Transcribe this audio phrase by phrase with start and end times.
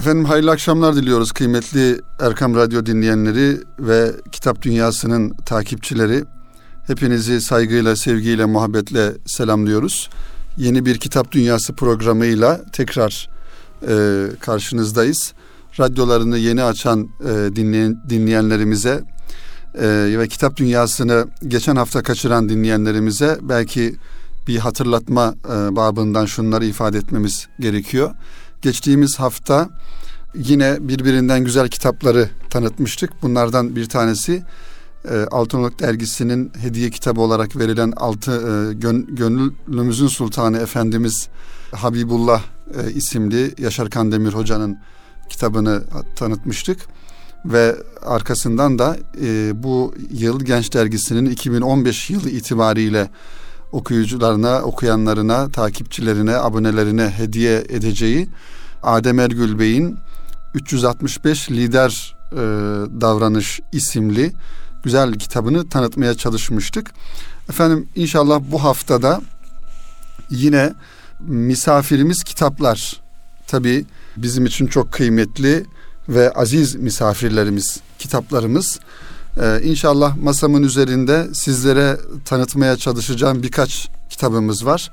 [0.00, 6.24] Efendim hayırlı akşamlar diliyoruz kıymetli Erkam Radyo dinleyenleri ve Kitap Dünyası'nın takipçileri.
[6.86, 10.10] Hepinizi saygıyla, sevgiyle, muhabbetle selamlıyoruz.
[10.56, 13.28] Yeni bir Kitap Dünyası programıyla tekrar
[13.88, 15.32] e, karşınızdayız.
[15.80, 19.02] Radyolarını yeni açan e, dinleyen, dinleyenlerimize
[19.74, 23.94] e, ve Kitap Dünyası'nı geçen hafta kaçıran dinleyenlerimize belki
[24.48, 28.10] bir hatırlatma e, babından şunları ifade etmemiz gerekiyor.
[28.62, 29.68] Geçtiğimiz hafta
[30.34, 33.22] yine birbirinden güzel kitapları tanıtmıştık.
[33.22, 34.42] Bunlardan bir tanesi
[35.10, 41.28] e, Altınoluk dergisinin hediye kitabı olarak verilen altı e, gön, Gönlümüzün Sultanı Efendimiz
[41.72, 42.42] Habibullah
[42.74, 44.78] e, isimli Yaşar Kandemir Hoca'nın
[45.28, 45.82] kitabını
[46.16, 46.78] tanıtmıştık
[47.44, 48.96] ve arkasından da
[49.54, 53.10] bu yıl Genç Dergisi'nin 2015 yılı itibariyle
[53.72, 58.28] okuyucularına, okuyanlarına, takipçilerine, abonelerine hediye edeceği
[58.82, 59.98] Adem Ergül Bey'in
[60.54, 62.36] 365 Lider e,
[63.00, 64.32] Davranış isimli
[64.82, 66.92] güzel kitabını tanıtmaya çalışmıştık.
[67.48, 69.20] Efendim inşallah bu haftada
[70.30, 70.74] yine
[71.20, 73.00] misafirimiz kitaplar.
[73.46, 73.84] Tabi
[74.16, 75.64] bizim için çok kıymetli
[76.08, 78.80] ve aziz misafirlerimiz, kitaplarımız.
[79.40, 84.92] Ee, inşallah masamın üzerinde sizlere tanıtmaya çalışacağım birkaç kitabımız var.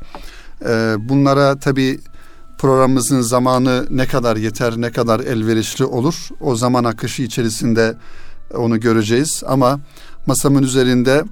[0.65, 1.99] Ee, bunlara tabi
[2.57, 7.97] programımızın zamanı ne kadar yeter, ne kadar elverişli olur o zaman akışı içerisinde
[8.55, 9.43] onu göreceğiz.
[9.47, 9.79] Ama
[10.25, 11.23] masamın üzerinde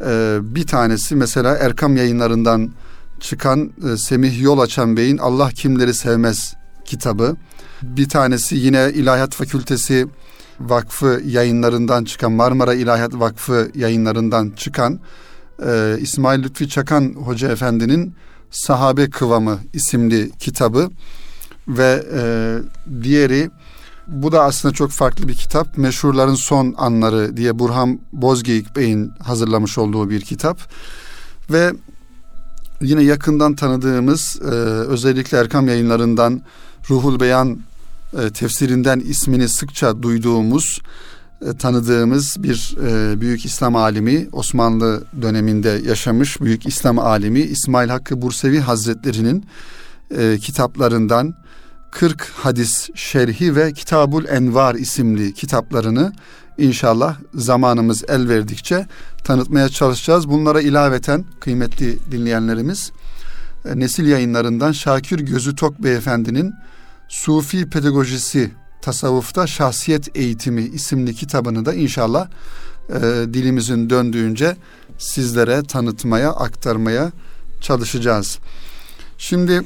[0.00, 2.70] e, bir tanesi mesela Erkam yayınlarından
[3.20, 7.36] çıkan e, Semih Yol Açan Bey'in Allah Kimleri Sevmez kitabı.
[7.82, 10.06] Bir tanesi yine İlahiyat Fakültesi
[10.60, 15.00] Vakfı yayınlarından çıkan Marmara İlahiyat Vakfı yayınlarından çıkan
[15.66, 18.14] e, İsmail Lütfi Çakan Hoca Efendi'nin
[18.50, 20.90] Sahabe Kıvamı isimli kitabı
[21.68, 22.22] ve e,
[23.02, 23.50] diğeri
[24.06, 25.78] bu da aslında çok farklı bir kitap.
[25.78, 30.58] Meşhurların Son Anları diye Burhan Bozgeyik Bey'in hazırlamış olduğu bir kitap.
[31.50, 31.72] Ve
[32.80, 34.54] yine yakından tanıdığımız e,
[34.88, 36.42] özellikle Erkam yayınlarından
[36.90, 37.58] Ruhul Beyan
[38.16, 40.80] e, tefsirinden ismini sıkça duyduğumuz
[41.46, 48.22] e, tanıdığımız bir e, büyük İslam alimi Osmanlı döneminde yaşamış büyük İslam alimi İsmail Hakkı
[48.22, 49.44] Bursevi Hazretleri'nin
[50.40, 51.34] kitaplarından
[51.90, 56.12] 40 hadis şerhi ve Kitabul Envar isimli kitaplarını
[56.58, 58.86] inşallah zamanımız el verdikçe
[59.24, 60.28] tanıtmaya çalışacağız.
[60.28, 62.92] Bunlara ilaveten kıymetli dinleyenlerimiz
[63.74, 66.54] Nesil yayınlarından Şakir Gözü Tok Beyefendinin
[67.08, 68.50] Sufi Pedagojisi
[68.82, 72.28] Tasavvufta Şahsiyet Eğitimi isimli kitabını da inşallah
[72.88, 73.00] e,
[73.34, 74.56] dilimizin döndüğünce
[74.98, 77.12] sizlere tanıtmaya, aktarmaya
[77.60, 78.38] çalışacağız.
[79.18, 79.62] Şimdi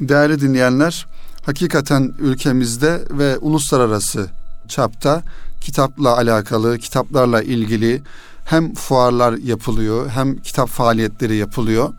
[0.00, 1.06] değerli dinleyenler,
[1.42, 4.30] hakikaten ülkemizde ve uluslararası
[4.68, 5.22] çapta
[5.60, 8.02] kitapla alakalı, kitaplarla ilgili
[8.44, 11.92] hem fuarlar yapılıyor hem kitap faaliyetleri yapılıyor.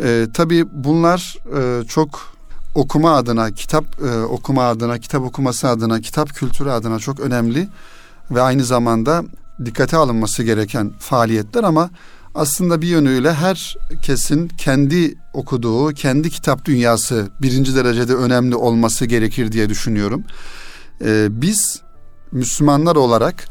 [0.00, 2.35] E, tabii bunlar e, çok
[2.76, 7.68] okuma adına, kitap e, okuma adına, kitap okuması adına, kitap kültürü adına çok önemli
[8.30, 9.24] ve aynı zamanda
[9.64, 11.90] dikkate alınması gereken faaliyetler ama
[12.34, 19.68] aslında bir yönüyle herkesin kendi okuduğu, kendi kitap dünyası birinci derecede önemli olması gerekir diye
[19.68, 20.24] düşünüyorum.
[21.04, 21.82] Ee, biz
[22.32, 23.48] Müslümanlar olarak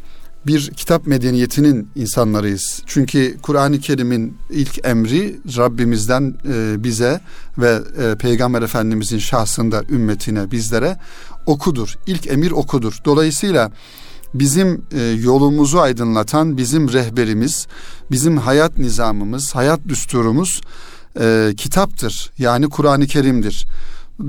[0.47, 2.81] bir kitap medeniyetinin insanlarıyız.
[2.85, 7.21] Çünkü Kur'an-ı Kerim'in ilk emri Rabbimizden e, bize
[7.57, 10.97] ve e, Peygamber Efendimizin şahsında ümmetine bizlere
[11.45, 11.95] okudur.
[12.07, 12.99] İlk emir okudur.
[13.05, 13.71] Dolayısıyla
[14.33, 17.67] bizim e, yolumuzu aydınlatan bizim rehberimiz,
[18.11, 20.61] bizim hayat nizamımız, hayat düsturumuz
[21.57, 22.31] kitaptır.
[22.37, 23.65] Yani Kur'an-ı Kerim'dir.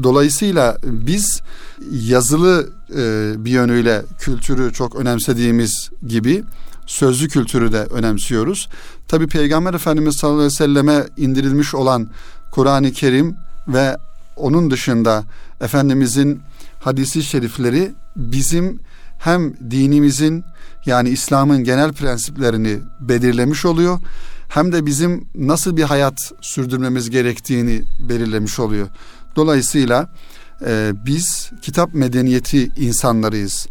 [0.03, 1.41] Dolayısıyla biz
[1.91, 6.45] yazılı e, bir yönüyle kültürü çok önemsediğimiz gibi
[6.87, 8.69] sözlü kültürü de önemsiyoruz.
[9.09, 12.09] Tabi Peygamber Efendimiz sallallahu aleyhi ve selleme indirilmiş olan
[12.51, 13.37] Kur'an-ı Kerim
[13.69, 13.97] ve
[14.37, 15.25] onun dışında
[15.61, 16.41] Efendimizin
[16.81, 18.81] hadisi şerifleri bizim
[19.19, 20.45] hem dinimizin
[20.87, 23.99] yani İslam'ın genel prensiplerini belirlemiş oluyor
[24.49, 28.89] hem de bizim nasıl bir hayat sürdürmemiz gerektiğini belirlemiş oluyor.
[29.37, 30.09] Dolayısıyla
[30.67, 33.67] e, biz kitap medeniyeti insanlarıyız.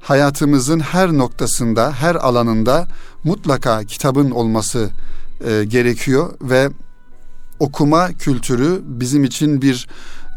[0.00, 2.88] Hayatımızın her noktasında, her alanında
[3.24, 4.90] mutlaka kitabın olması
[5.48, 6.70] e, gerekiyor ve
[7.58, 9.88] okuma kültürü bizim için bir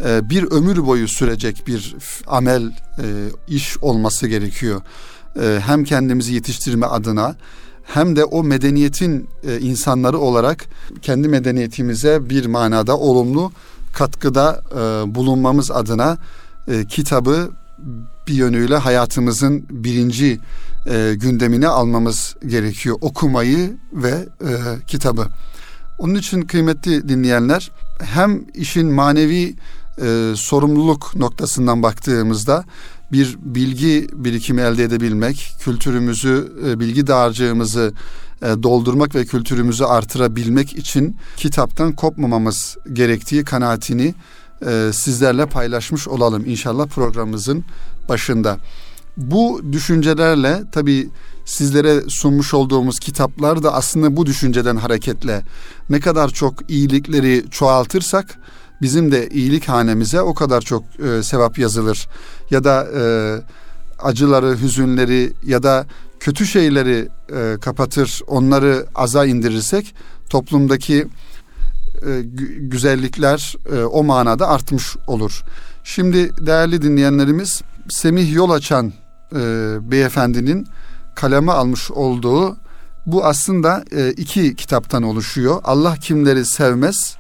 [0.06, 1.96] e, bir ömür boyu sürecek bir
[2.28, 3.06] amel e,
[3.48, 4.82] iş olması gerekiyor.
[5.42, 7.36] E, hem kendimizi yetiştirme adına
[7.84, 10.66] hem de o medeniyetin e, insanları olarak
[11.02, 13.52] kendi medeniyetimize bir manada olumlu
[13.94, 14.76] katkıda e,
[15.16, 16.18] bulunmamız adına
[16.68, 17.50] e, kitabı
[18.28, 20.40] bir yönüyle hayatımızın birinci
[20.90, 22.98] e, gündemine almamız gerekiyor.
[23.02, 24.52] Okumayı ve e,
[24.88, 25.28] kitabı.
[26.00, 29.56] Onun için kıymetli dinleyenler hem işin manevi
[30.02, 32.64] e, sorumluluk noktasından baktığımızda
[33.12, 37.94] bir bilgi birikimi elde edebilmek, kültürümüzü, e, bilgi dağarcığımızı
[38.64, 44.16] doldurmak ve kültürümüzü artırabilmek için kitaptan kopmamamız gerektiği kanaatini
[44.68, 47.64] e, sizlerle paylaşmış olalım inşallah programımızın
[48.10, 48.58] başında.
[49.18, 51.10] Bu düşüncelerle tabii
[51.46, 55.42] sizlere sunmuş olduğumuz kitaplar da aslında bu düşünceden hareketle
[55.90, 58.40] ne kadar çok iyilikleri çoğaltırsak
[58.82, 62.08] bizim de iyilik hanemize o kadar çok e, sevap yazılır.
[62.50, 63.04] Ya da e,
[64.00, 65.86] acıları, hüzünleri ya da
[66.24, 69.96] kötü şeyleri e, kapatır, onları aza indirirsek
[70.30, 71.08] toplumdaki
[72.08, 72.22] e,
[72.58, 75.44] güzellikler e, o manada artmış olur.
[75.84, 78.94] Şimdi değerli dinleyenlerimiz Semih Yol Açan
[79.36, 79.40] e,
[79.92, 80.68] beyefendinin
[81.16, 82.58] kaleme almış olduğu
[83.06, 85.62] bu aslında e, iki kitaptan oluşuyor.
[85.64, 87.18] Allah kimleri sevmez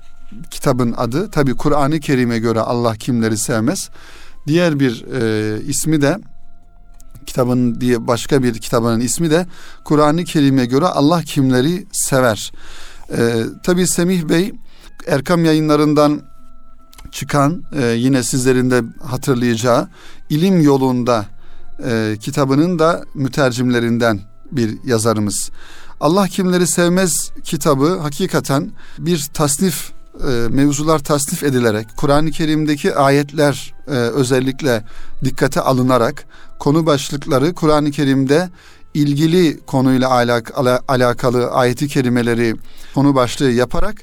[0.52, 1.32] kitabın adı.
[1.32, 3.90] Tabi Kur'an-ı Kerim'e göre Allah kimleri sevmez.
[4.48, 6.18] Diğer bir e, ismi de
[7.25, 9.48] kitabın diye başka bir kitabının ismi de
[9.84, 12.52] Kur'an-ı Kerim'e göre Allah kimleri sever.
[13.18, 14.54] E, Tabi Semih Bey
[15.08, 16.22] Erkam yayınlarından
[17.12, 19.88] çıkan e, yine sizlerin de hatırlayacağı
[20.30, 21.25] ilim yolunda
[21.86, 24.20] e, kitabının da mütercimlerinden
[24.52, 25.52] bir yazarımız.
[26.00, 29.92] Allah kimleri sevmez kitabı hakikaten bir tasnif
[30.28, 34.84] e, mevzular tasnif edilerek Kur'an-ı Kerim'deki ayetler e, özellikle
[35.24, 36.25] dikkate alınarak
[36.63, 38.50] konu başlıkları Kur'an-ı Kerim'de
[38.94, 40.54] ilgili konuyla alak,
[40.88, 42.56] alakalı ayeti kerimeleri
[42.94, 43.95] konu başlığı yaparak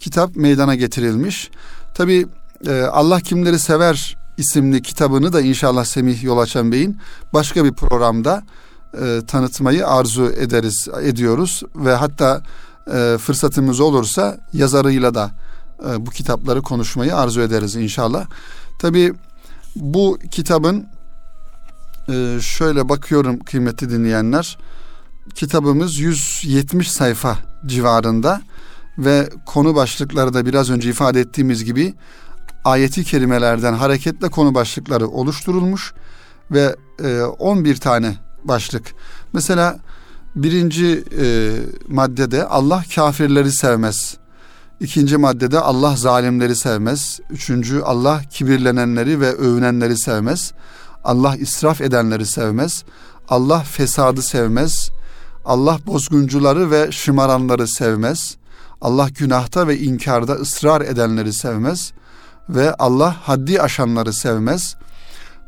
[0.00, 1.50] kitap meydana getirilmiş.
[1.94, 2.26] Tabi
[2.66, 6.96] e, Allah kimleri sever isimli kitabını da inşallah Semih Yolaçan Bey'in
[7.34, 8.42] başka bir programda
[9.02, 12.42] e, tanıtmayı arzu ederiz ediyoruz ve hatta
[12.94, 15.30] e, fırsatımız olursa yazarıyla da
[15.88, 18.26] e, bu kitapları konuşmayı arzu ederiz inşallah.
[18.78, 19.14] Tabi
[19.76, 20.95] bu kitabın
[22.08, 24.58] e, şöyle bakıyorum kıymetli dinleyenler
[25.34, 28.42] kitabımız 170 sayfa civarında
[28.98, 31.94] ve konu başlıkları da biraz önce ifade ettiğimiz gibi
[32.64, 35.94] ayeti kerimelerden hareketle konu başlıkları oluşturulmuş
[36.50, 36.76] ve
[37.38, 38.94] 11 e, tane başlık.
[39.32, 39.78] Mesela
[40.36, 41.04] birinci
[41.88, 44.16] maddede Allah kafirleri sevmez
[44.80, 47.20] İkinci maddede Allah zalimleri sevmez.
[47.30, 50.52] Üçüncü Allah kibirlenenleri ve övünenleri sevmez.
[51.06, 52.84] Allah israf edenleri sevmez.
[53.28, 54.90] Allah fesadı sevmez.
[55.44, 58.36] Allah bozguncuları ve şımaranları sevmez.
[58.80, 61.92] Allah günahta ve inkarda ısrar edenleri sevmez.
[62.48, 64.76] Ve Allah haddi aşanları sevmez.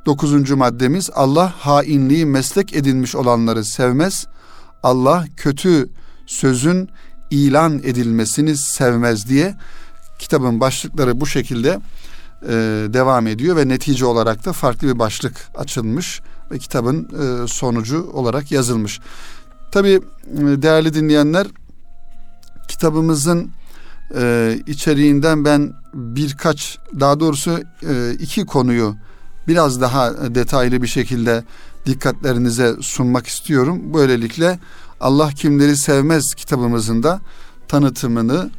[0.06, 4.26] Dokuzuncu maddemiz Allah hainliği meslek edinmiş olanları sevmez.
[4.82, 5.88] Allah kötü
[6.26, 6.88] sözün
[7.30, 9.54] ilan edilmesini sevmez diye
[10.18, 11.80] kitabın başlıkları bu şekilde
[12.42, 12.52] e,
[12.92, 16.20] devam ediyor ve netice olarak da farklı bir başlık açılmış
[16.50, 19.00] ve kitabın e, sonucu olarak yazılmış.
[19.72, 20.00] Tabi e,
[20.38, 21.46] değerli dinleyenler
[22.68, 23.50] kitabımızın
[24.14, 28.94] e, içeriğinden ben birkaç daha doğrusu e, iki konuyu
[29.48, 31.44] biraz daha detaylı bir şekilde
[31.86, 33.94] dikkatlerinize sunmak istiyorum.
[33.94, 34.58] Böylelikle
[35.00, 37.20] Allah kimleri sevmez kitabımızın da
[37.68, 38.50] tanıtımını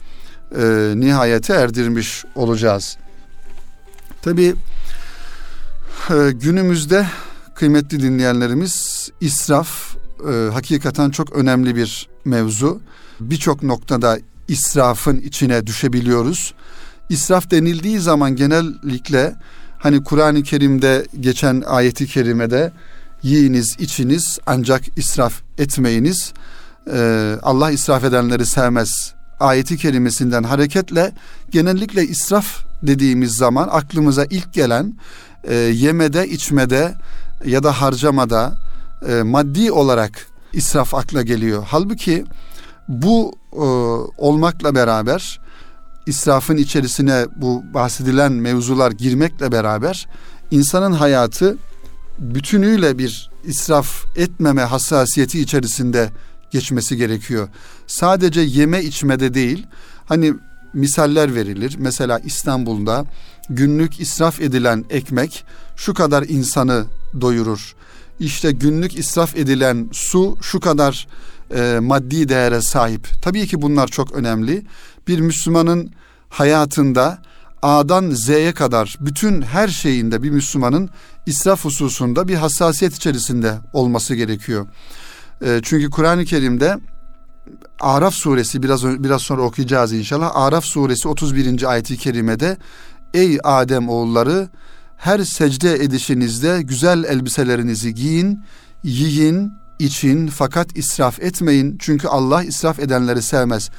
[0.58, 2.98] e, nihayete erdirmiş olacağız.
[4.22, 4.56] Tabi
[6.10, 7.08] e, günümüzde
[7.56, 9.96] kıymetli dinleyenlerimiz israf
[10.32, 12.82] e, hakikaten çok önemli bir mevzu.
[13.20, 16.54] Birçok noktada israfın içine düşebiliyoruz.
[17.10, 19.36] İsraf denildiği zaman genellikle
[19.78, 22.72] hani Kur'an-ı Kerim'de geçen ayeti kerimede
[23.24, 26.34] yiyiniz içiniz ancak israf etmeyiniz.
[26.94, 29.19] Ee, Allah israf edenleri sevmez.
[29.40, 31.12] Ayeti kerimesinden hareketle
[31.52, 34.94] genellikle israf dediğimiz zaman aklımıza ilk gelen
[35.44, 36.96] e, yemede, içmede
[37.46, 38.58] ya da harcamada
[39.10, 41.64] e, maddi olarak israf akla geliyor.
[41.68, 42.26] Halbuki
[42.88, 43.66] bu e,
[44.18, 45.40] olmakla beraber
[46.06, 50.08] israfın içerisine bu bahsedilen mevzular girmekle beraber
[50.52, 51.58] insanın hayatı
[52.20, 56.10] bütünüyle bir israf etmeme hassasiyeti içerisinde
[56.52, 57.50] geçmesi gerekiyor.
[57.88, 59.68] Sadece yeme içmede değil,
[60.06, 60.34] hani
[60.74, 61.76] misaller verilir.
[61.78, 63.06] Mesela İstanbul'da
[63.50, 66.86] günlük israf edilen ekmek şu kadar insanı
[67.22, 67.76] doyurur.
[68.20, 71.08] İşte günlük israf edilen su şu kadar
[71.56, 73.08] e, maddi değere sahip.
[73.22, 74.66] Tabii ki bunlar çok önemli.
[75.08, 75.92] Bir Müslümanın
[76.30, 77.22] hayatında
[77.62, 80.90] A'dan Z'ye kadar bütün her şeyinde bir Müslümanın
[81.26, 84.68] israf hususunda bir hassasiyet içerisinde olması gerekiyor.
[85.42, 86.80] E, çünkü Kur'an-ı Kerim'de
[87.80, 90.32] Araf suresi biraz biraz sonra okuyacağız inşallah.
[90.34, 91.72] Araf suresi 31.
[91.72, 92.58] ayeti kerimede
[93.14, 94.50] ey Adem oğulları
[94.98, 98.44] her secde edişinizde güzel elbiselerinizi giyin,
[98.84, 101.78] yiyin, için fakat israf etmeyin.
[101.80, 103.70] Çünkü Allah israf edenleri sevmez.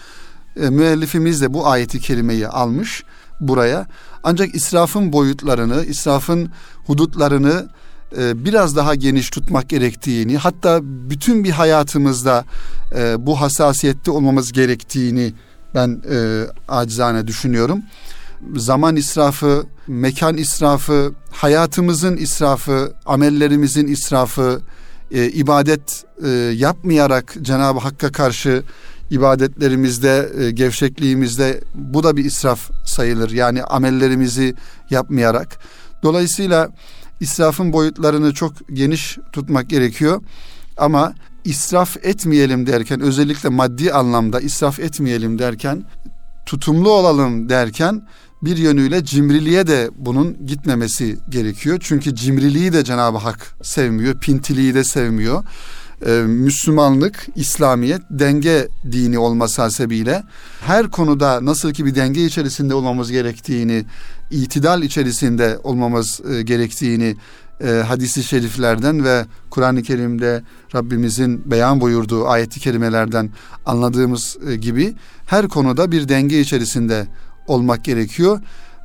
[0.56, 3.04] E, müellifimiz de bu ayeti kerimeyi almış
[3.40, 3.86] buraya.
[4.22, 6.50] Ancak israfın boyutlarını, israfın
[6.86, 7.68] hudutlarını
[8.16, 12.44] biraz daha geniş tutmak gerektiğini, hatta bütün bir hayatımızda
[12.96, 15.32] e, bu hassasiyette olmamız gerektiğini
[15.74, 17.82] ben e, acizane düşünüyorum.
[18.56, 24.60] Zaman israfı, mekan israfı, hayatımızın israfı, amellerimizin israfı,
[25.10, 28.62] e, ibadet e, yapmayarak Cenab-ı Hakk'a karşı
[29.10, 33.30] ibadetlerimizde, e, gevşekliğimizde bu da bir israf sayılır.
[33.30, 34.54] Yani amellerimizi
[34.90, 35.58] yapmayarak.
[36.02, 36.68] Dolayısıyla
[37.20, 40.22] israfın boyutlarını çok geniş tutmak gerekiyor.
[40.76, 45.84] Ama israf etmeyelim derken özellikle maddi anlamda israf etmeyelim derken
[46.46, 48.02] tutumlu olalım derken
[48.42, 51.78] bir yönüyle cimriliğe de bunun gitmemesi gerekiyor.
[51.80, 55.44] Çünkü cimriliği de Cenab-ı Hak sevmiyor, pintiliği de sevmiyor.
[56.06, 60.22] Ee, Müslümanlık, İslamiyet denge dini olması hasebiyle
[60.66, 63.84] her konuda nasıl ki bir denge içerisinde olmamız gerektiğini,
[64.30, 67.16] itidal içerisinde olmamız e, gerektiğini
[67.64, 70.42] e, hadisi şeriflerden ve Kur'an-ı Kerim'de
[70.74, 73.30] Rabbimizin beyan buyurduğu ayeti kerimelerden
[73.66, 74.94] anladığımız e, gibi
[75.26, 77.06] her konuda bir denge içerisinde
[77.46, 78.40] olmak gerekiyor.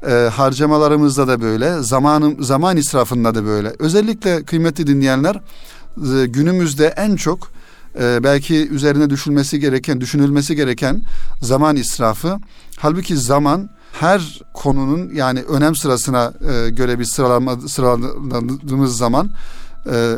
[0.08, 3.74] E, harcamalarımızda da böyle, zamanım zaman israfında da böyle.
[3.80, 7.52] Özellikle kıymetli dinleyenler e, günümüzde en çok
[8.00, 11.02] e, belki üzerine düşünmesi gereken, düşünülmesi gereken
[11.42, 12.40] zaman israfı.
[12.78, 19.30] Halbuki zaman her konunun yani önem sırasına e, göre bir sıralama sıraladığımız zaman
[19.92, 20.16] e,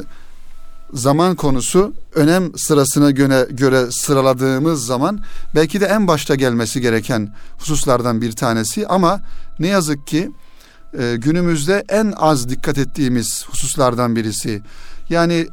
[0.94, 5.20] zaman konusu önem sırasına göre, göre sıraladığımız zaman
[5.56, 9.20] belki de en başta gelmesi gereken hususlardan bir tanesi ama
[9.60, 10.32] ne yazık ki
[11.00, 14.62] e, günümüzde en az dikkat ettiğimiz hususlardan birisi.
[15.10, 15.48] Yani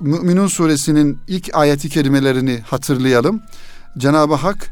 [0.00, 3.42] Müminun suresinin ilk ayeti kerimelerini hatırlayalım.
[3.98, 4.70] Cenab-ı Hak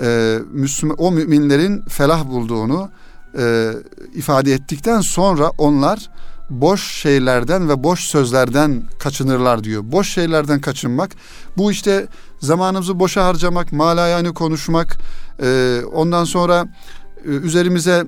[0.00, 2.90] e, Müslüman, o müminlerin felah bulduğunu
[3.38, 3.72] e,
[4.14, 6.10] ifade ettikten sonra onlar
[6.50, 9.82] boş şeylerden ve boş sözlerden kaçınırlar diyor.
[9.84, 11.10] Boş şeylerden kaçınmak
[11.56, 12.06] bu işte
[12.40, 14.96] zamanımızı boşa harcamak, malayani konuşmak,
[15.42, 16.66] e, ondan sonra
[17.24, 18.06] e, üzerimize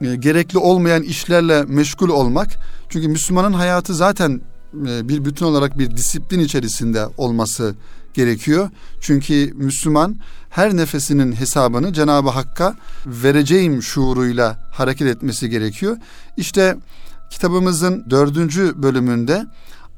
[0.00, 2.48] e, gerekli olmayan işlerle meşgul olmak.
[2.88, 4.40] Çünkü Müslümanın hayatı zaten
[4.86, 7.74] e, bir bütün olarak bir disiplin içerisinde olması
[8.14, 8.70] gerekiyor.
[9.00, 10.16] Çünkü Müslüman
[10.50, 15.96] her nefesinin hesabını Cenab-ı Hakk'a vereceğim şuuruyla hareket etmesi gerekiyor.
[16.36, 16.76] İşte
[17.30, 19.46] kitabımızın dördüncü bölümünde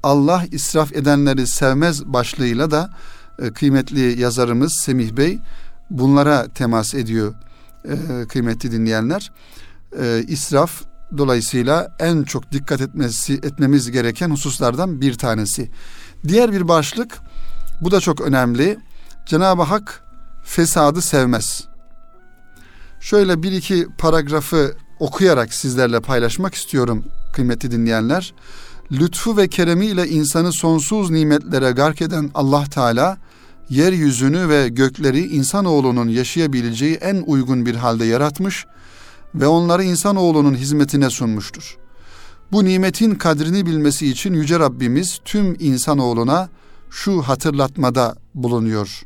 [0.02, 2.90] Allah israf edenleri sevmez başlığıyla da
[3.38, 5.38] e, kıymetli yazarımız Semih Bey
[5.90, 7.34] bunlara temas ediyor
[7.84, 9.32] e, kıymetli dinleyenler.
[10.00, 10.82] E, israf
[11.18, 15.70] dolayısıyla en çok dikkat etmesi etmemiz gereken hususlardan bir tanesi.
[16.28, 17.18] Diğer bir başlık
[17.80, 18.78] bu da çok önemli.
[19.26, 20.04] Cenab-ı Hak
[20.44, 21.64] fesadı sevmez.
[23.00, 28.34] Şöyle bir iki paragrafı okuyarak sizlerle paylaşmak istiyorum kıymetli dinleyenler.
[28.92, 33.18] Lütfu ve keremiyle insanı sonsuz nimetlere gark eden Allah Teala
[33.70, 38.66] yeryüzünü ve gökleri insanoğlunun yaşayabileceği en uygun bir halde yaratmış
[39.34, 41.76] ve onları insanoğlunun hizmetine sunmuştur.
[42.52, 46.48] Bu nimetin kadrini bilmesi için yüce Rabbimiz tüm insanoğluna
[46.90, 49.02] şu hatırlatmada bulunuyor.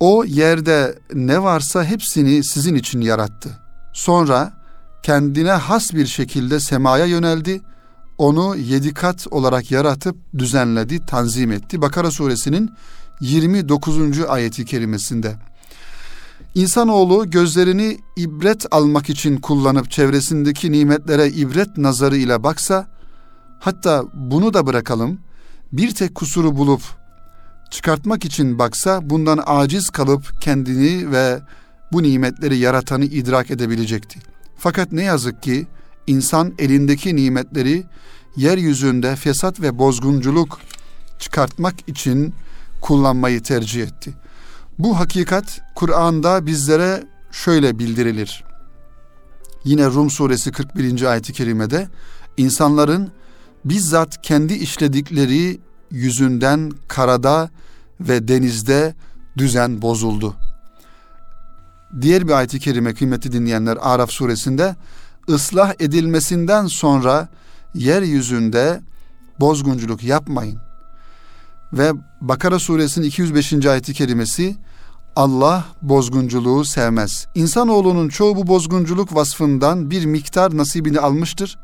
[0.00, 3.58] O yerde ne varsa hepsini sizin için yarattı.
[3.92, 4.52] Sonra
[5.02, 7.60] kendine has bir şekilde semaya yöneldi.
[8.18, 11.82] Onu yedi kat olarak yaratıp düzenledi, tanzim etti.
[11.82, 12.70] Bakara suresinin
[13.20, 14.20] 29.
[14.28, 15.36] ayeti kerimesinde.
[16.54, 22.86] İnsanoğlu gözlerini ibret almak için kullanıp çevresindeki nimetlere ibret nazarı ile baksa,
[23.60, 25.20] hatta bunu da bırakalım,
[25.72, 26.82] bir tek kusuru bulup
[27.70, 31.40] çıkartmak için baksa bundan aciz kalıp kendini ve
[31.92, 34.20] bu nimetleri yaratanı idrak edebilecekti.
[34.56, 35.66] Fakat ne yazık ki
[36.06, 37.84] insan elindeki nimetleri
[38.36, 40.60] yeryüzünde fesat ve bozgunculuk
[41.18, 42.34] çıkartmak için
[42.80, 44.14] kullanmayı tercih etti.
[44.78, 48.44] Bu hakikat Kur'an'da bizlere şöyle bildirilir.
[49.64, 51.02] Yine Rum suresi 41.
[51.02, 51.88] ayeti kerimede
[52.36, 53.12] insanların
[53.68, 55.60] bizzat kendi işledikleri
[55.90, 57.50] yüzünden karada
[58.00, 58.94] ve denizde
[59.38, 60.34] düzen bozuldu.
[62.00, 64.76] diğer bir ayet-i kerime kıymetli dinleyenler Araf suresinde
[65.28, 67.28] ıslah edilmesinden sonra
[67.74, 68.80] yeryüzünde
[69.40, 70.58] bozgunculuk yapmayın.
[71.72, 73.66] Ve Bakara suresinin 205.
[73.66, 74.56] ayeti kerimesi
[75.16, 77.26] Allah bozgunculuğu sevmez.
[77.34, 81.58] İnsanoğlunun çoğu bu bozgunculuk vasfından bir miktar nasibini almıştır.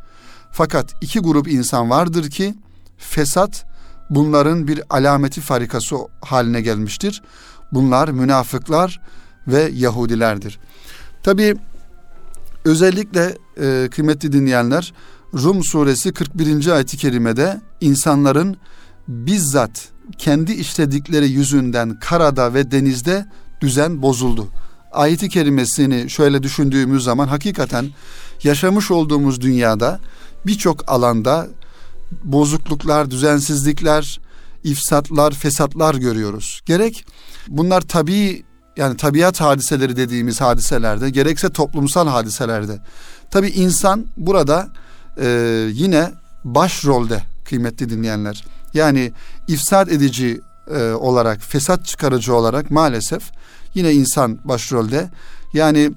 [0.56, 2.54] Fakat iki grup insan vardır ki
[2.99, 3.64] fesat
[4.11, 7.23] bunların bir alameti farikası haline gelmiştir.
[7.73, 9.00] Bunlar münafıklar
[9.49, 10.58] ve Yahudilerdir.
[11.23, 11.54] Tabi
[12.64, 14.92] özellikle e, kıymetli dinleyenler
[15.34, 16.66] Rum suresi 41.
[16.66, 18.56] ayet-i kerimede insanların
[19.08, 23.26] bizzat kendi işledikleri yüzünden karada ve denizde
[23.61, 24.49] düzen bozuldu.
[24.92, 27.87] Ayeti kerimesini şöyle düşündüğümüz zaman hakikaten
[28.42, 30.00] yaşamış olduğumuz dünyada
[30.46, 31.48] birçok alanda
[32.24, 34.20] bozukluklar, düzensizlikler,
[34.64, 36.60] ifsatlar, fesatlar görüyoruz.
[36.66, 37.06] Gerek
[37.48, 38.44] bunlar tabii
[38.76, 42.78] yani tabiat hadiseleri dediğimiz hadiselerde gerekse toplumsal hadiselerde.
[43.30, 44.68] Tabi insan burada
[45.20, 45.26] e,
[45.72, 46.12] yine
[46.44, 48.44] başrolde kıymetli dinleyenler.
[48.74, 49.12] Yani
[49.48, 50.40] ifsad edici
[50.76, 53.22] e, olarak, fesat çıkarıcı olarak maalesef
[53.74, 55.10] yine insan başrolde.
[55.52, 55.92] Yani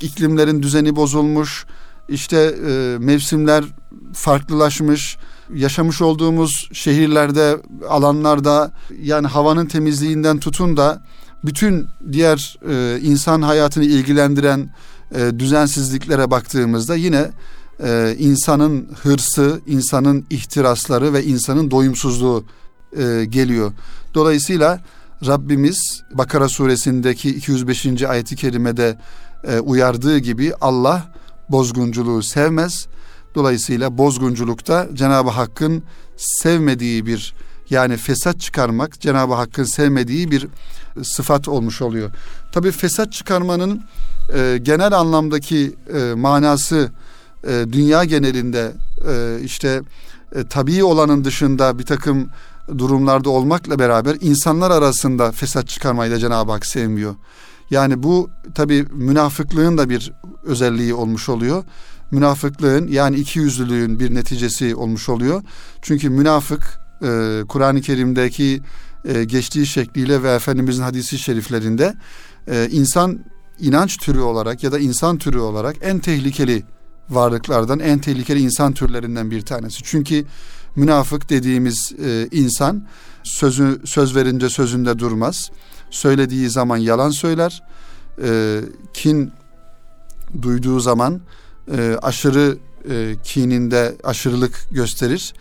[0.00, 1.66] iklimlerin düzeni bozulmuş,
[2.08, 3.64] işte e, mevsimler
[4.12, 5.16] farklılaşmış,
[5.54, 7.56] yaşamış olduğumuz şehirlerde,
[7.88, 11.02] alanlarda yani havanın temizliğinden tutun da
[11.44, 14.74] bütün diğer e, insan hayatını ilgilendiren
[15.14, 17.30] e, düzensizliklere baktığımızda yine
[17.82, 22.44] e, insanın hırsı, insanın ihtirasları ve insanın doyumsuzluğu
[22.98, 23.72] e, geliyor.
[24.14, 24.80] Dolayısıyla
[25.26, 28.02] Rabbimiz Bakara suresindeki 205.
[28.02, 28.98] ayeti kerimede
[29.44, 31.12] e, uyardığı gibi Allah
[31.52, 32.86] bozgunculuğu sevmez.
[33.34, 35.82] Dolayısıyla bozgunculukta Cenab-ı Hakk'ın
[36.16, 37.34] sevmediği bir
[37.70, 40.46] yani fesat çıkarmak Cenab-ı Hakk'ın sevmediği bir
[41.02, 42.10] sıfat olmuş oluyor.
[42.52, 43.82] Tabi fesat çıkarmanın
[44.34, 46.90] e, genel anlamdaki e, manası
[47.46, 48.72] e, dünya genelinde
[49.08, 49.82] e, işte
[50.34, 52.28] e, tabii olanın dışında bir takım
[52.78, 57.14] durumlarda olmakla beraber insanlar arasında fesat çıkarmayı da Cenab-ı Hak sevmiyor.
[57.70, 60.12] Yani bu tabi münafıklığın da bir
[60.44, 61.64] özelliği olmuş oluyor.
[62.10, 65.42] Münafıklığın yani iki yüzlülüğün bir neticesi olmuş oluyor.
[65.82, 68.62] Çünkü münafık e, Kur'an-ı Kerim'deki
[69.04, 71.94] e, geçtiği şekliyle ve Efendimizin hadisi şeriflerinde
[72.48, 73.24] e, insan
[73.58, 76.62] inanç türü olarak ya da insan türü olarak en tehlikeli
[77.10, 79.82] varlıklardan, en tehlikeli insan türlerinden bir tanesi.
[79.84, 80.24] Çünkü
[80.76, 82.86] münafık dediğimiz e, insan
[83.22, 85.50] sözü söz verince sözünde durmaz.
[85.90, 87.62] Söylediği zaman yalan söyler.
[88.22, 88.60] E,
[88.94, 89.32] kin
[90.42, 91.20] duyduğu zaman
[91.76, 92.58] e, aşırı
[92.90, 95.34] e, kininde aşırılık gösterir.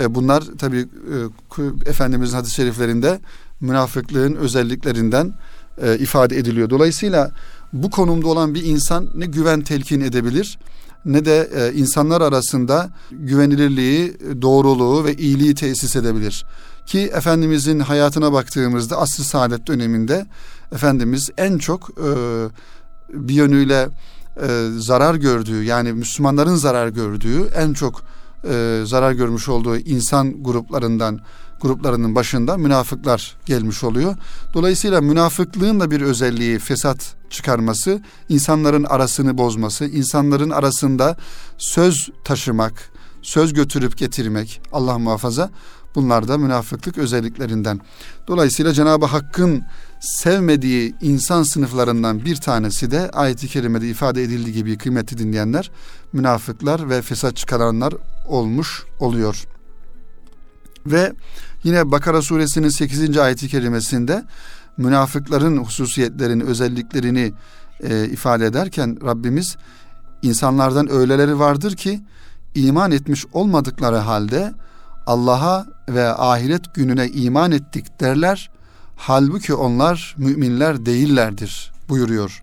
[0.00, 3.20] E, bunlar tabi e, Efendimizin hadis-i şeriflerinde
[3.60, 5.34] münafıklığın özelliklerinden
[5.82, 6.70] e, ifade ediliyor.
[6.70, 7.30] Dolayısıyla
[7.72, 10.58] bu konumda olan bir insan ne güven telkin edebilir
[11.04, 16.44] ne de e, insanlar arasında güvenilirliği, doğruluğu ve iyiliği tesis edebilir.
[16.90, 20.26] Ki Efendimizin hayatına baktığımızda asr saadet döneminde
[20.72, 22.10] Efendimiz en çok e,
[23.08, 23.88] bir yönüyle
[24.42, 28.02] e, zarar gördüğü yani Müslümanların zarar gördüğü en çok
[28.50, 31.20] e, zarar görmüş olduğu insan gruplarından
[31.60, 34.16] gruplarının başında münafıklar gelmiş oluyor.
[34.54, 41.16] Dolayısıyla münafıklığın da bir özelliği fesat çıkarması, insanların arasını bozması, insanların arasında
[41.58, 42.90] söz taşımak,
[43.22, 45.50] söz götürüp getirmek Allah muhafaza
[45.94, 47.80] bunlar da münafıklık özelliklerinden.
[48.28, 49.62] Dolayısıyla Cenab-ı Hakk'ın
[50.00, 55.70] sevmediği insan sınıflarından bir tanesi de ayet-i kerimede ifade edildiği gibi kıymetli dinleyenler
[56.12, 57.94] münafıklar ve fesat çıkaranlar
[58.28, 59.44] olmuş oluyor.
[60.86, 61.12] Ve
[61.64, 63.18] yine Bakara suresinin 8.
[63.18, 64.24] ayeti kerimesinde
[64.76, 67.32] münafıkların hususiyetlerini, özelliklerini
[67.80, 69.56] e, ifade ederken Rabbimiz
[70.22, 72.00] insanlardan öyleleri vardır ki
[72.54, 74.52] iman etmiş olmadıkları halde
[75.06, 78.50] Allah'a ve ahiret gününe iman ettik derler.
[78.96, 82.42] Halbuki onlar müminler değillerdir buyuruyor.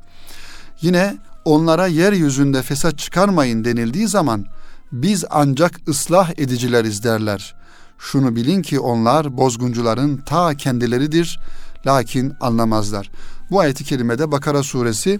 [0.81, 4.45] Yine onlara yeryüzünde fesat çıkarmayın denildiği zaman
[4.91, 7.55] biz ancak ıslah edicileriz derler.
[7.99, 11.39] Şunu bilin ki onlar bozguncuların ta kendileridir
[11.85, 13.11] lakin anlamazlar.
[13.51, 15.19] Bu ayeti kerimede Bakara suresi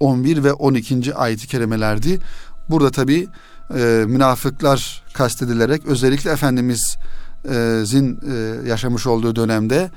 [0.00, 1.14] 11 ve 12.
[1.14, 2.18] ayeti kerimelerdi.
[2.70, 3.28] Burada tabi
[3.74, 9.90] e, münafıklar kastedilerek özellikle Efendimiz'in e, yaşamış olduğu dönemde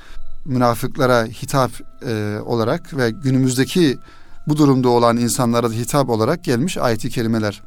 [0.45, 1.71] münafıklara hitap
[2.07, 3.97] e, olarak ve günümüzdeki
[4.47, 7.61] bu durumda olan insanlara da hitap olarak gelmiş ayeti kerimeler.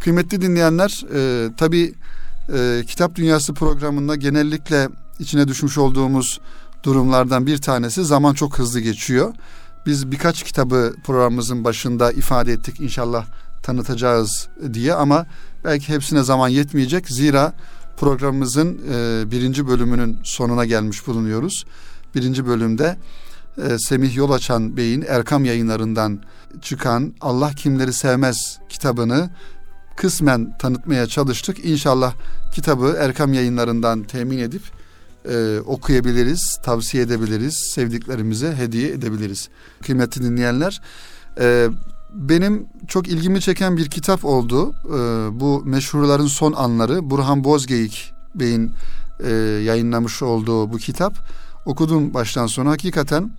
[0.00, 1.94] Kıymetli dinleyenler e, tabi
[2.54, 6.40] e, Kitap Dünyası programında genellikle içine düşmüş olduğumuz
[6.82, 9.34] durumlardan bir tanesi zaman çok hızlı geçiyor.
[9.86, 13.26] Biz birkaç kitabı programımızın başında ifade ettik inşallah
[13.64, 15.26] tanıtacağız diye ama
[15.64, 17.08] belki hepsine zaman yetmeyecek.
[17.08, 17.52] Zira
[17.96, 21.64] programımızın e, birinci bölümünün sonuna gelmiş bulunuyoruz.
[22.14, 22.96] Birinci bölümde
[23.58, 26.20] e, Semih Yolaçan Bey'in Erkam yayınlarından
[26.62, 29.30] çıkan Allah Kimleri Sevmez kitabını
[29.96, 31.64] kısmen tanıtmaya çalıştık.
[31.64, 32.14] İnşallah
[32.52, 34.62] kitabı Erkam yayınlarından temin edip
[35.28, 39.48] e, okuyabiliriz, tavsiye edebiliriz, sevdiklerimize hediye edebiliriz.
[39.82, 40.80] Kıymetli dinleyenler,
[41.40, 41.68] e,
[42.14, 44.74] benim çok ilgimi çeken bir kitap oldu.
[44.84, 44.98] E,
[45.40, 48.70] bu meşhurların son anları Burhan Bozgeyik Bey'in
[49.24, 49.30] e,
[49.64, 51.14] yayınlamış olduğu bu kitap.
[51.66, 53.30] Okudum baştan sona hakikaten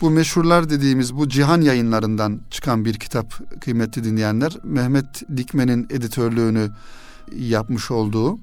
[0.00, 4.56] bu meşhurlar dediğimiz bu cihan yayınlarından çıkan bir kitap kıymetli dinleyenler.
[4.64, 6.70] Mehmet Dikmen'in editörlüğünü
[7.36, 8.38] yapmış olduğu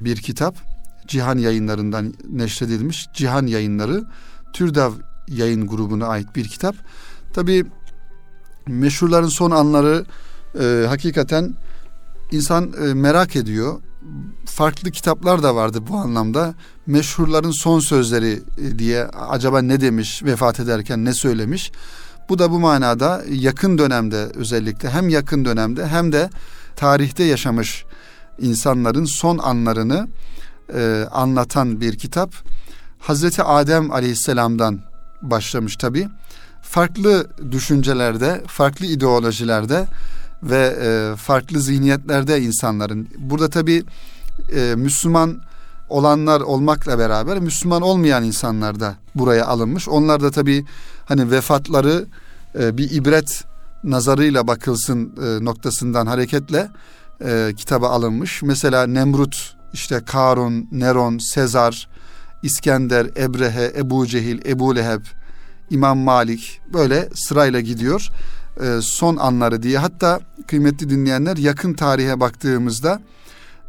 [0.00, 0.56] bir kitap.
[1.08, 3.08] Cihan yayınlarından neşredilmiş.
[3.14, 4.04] Cihan yayınları
[4.52, 4.92] Türdav
[5.28, 6.76] yayın grubuna ait bir kitap.
[7.34, 7.64] Tabi
[8.66, 10.04] meşhurların son anları
[10.60, 11.54] e, hakikaten
[12.30, 13.80] insan e, merak ediyor.
[14.46, 16.54] Farklı kitaplar da vardı bu anlamda.
[16.86, 21.72] Meşhurların son sözleri e, diye acaba ne demiş vefat ederken ne söylemiş?
[22.28, 26.30] Bu da bu manada yakın dönemde özellikle hem yakın dönemde hem de
[26.76, 27.84] tarihte yaşamış
[28.38, 30.08] insanların son anlarını
[30.74, 32.32] e, anlatan bir kitap.
[32.98, 34.80] Hazreti Adem Aleyhisselam'dan
[35.22, 36.08] başlamış tabi.
[36.72, 39.86] Farklı düşüncelerde, farklı ideolojilerde
[40.42, 43.08] ve e, farklı zihniyetlerde insanların.
[43.18, 43.84] Burada tabi
[44.54, 45.40] e, Müslüman
[45.88, 49.88] olanlar olmakla beraber Müslüman olmayan insanlar da buraya alınmış.
[49.88, 50.64] Onlar da tabi
[51.04, 52.06] hani vefatları
[52.58, 53.44] e, bir ibret
[53.84, 56.68] nazarıyla bakılsın e, noktasından hareketle
[57.24, 58.42] e, kitaba alınmış.
[58.42, 61.88] Mesela Nemrut, işte Karun, Neron, Sezar,
[62.42, 65.02] İskender, Ebrehe, Ebu Cehil, Ebu Leheb,
[65.72, 68.08] İmam Malik böyle sırayla gidiyor.
[68.60, 73.00] E, son anları diye hatta kıymetli dinleyenler yakın tarihe baktığımızda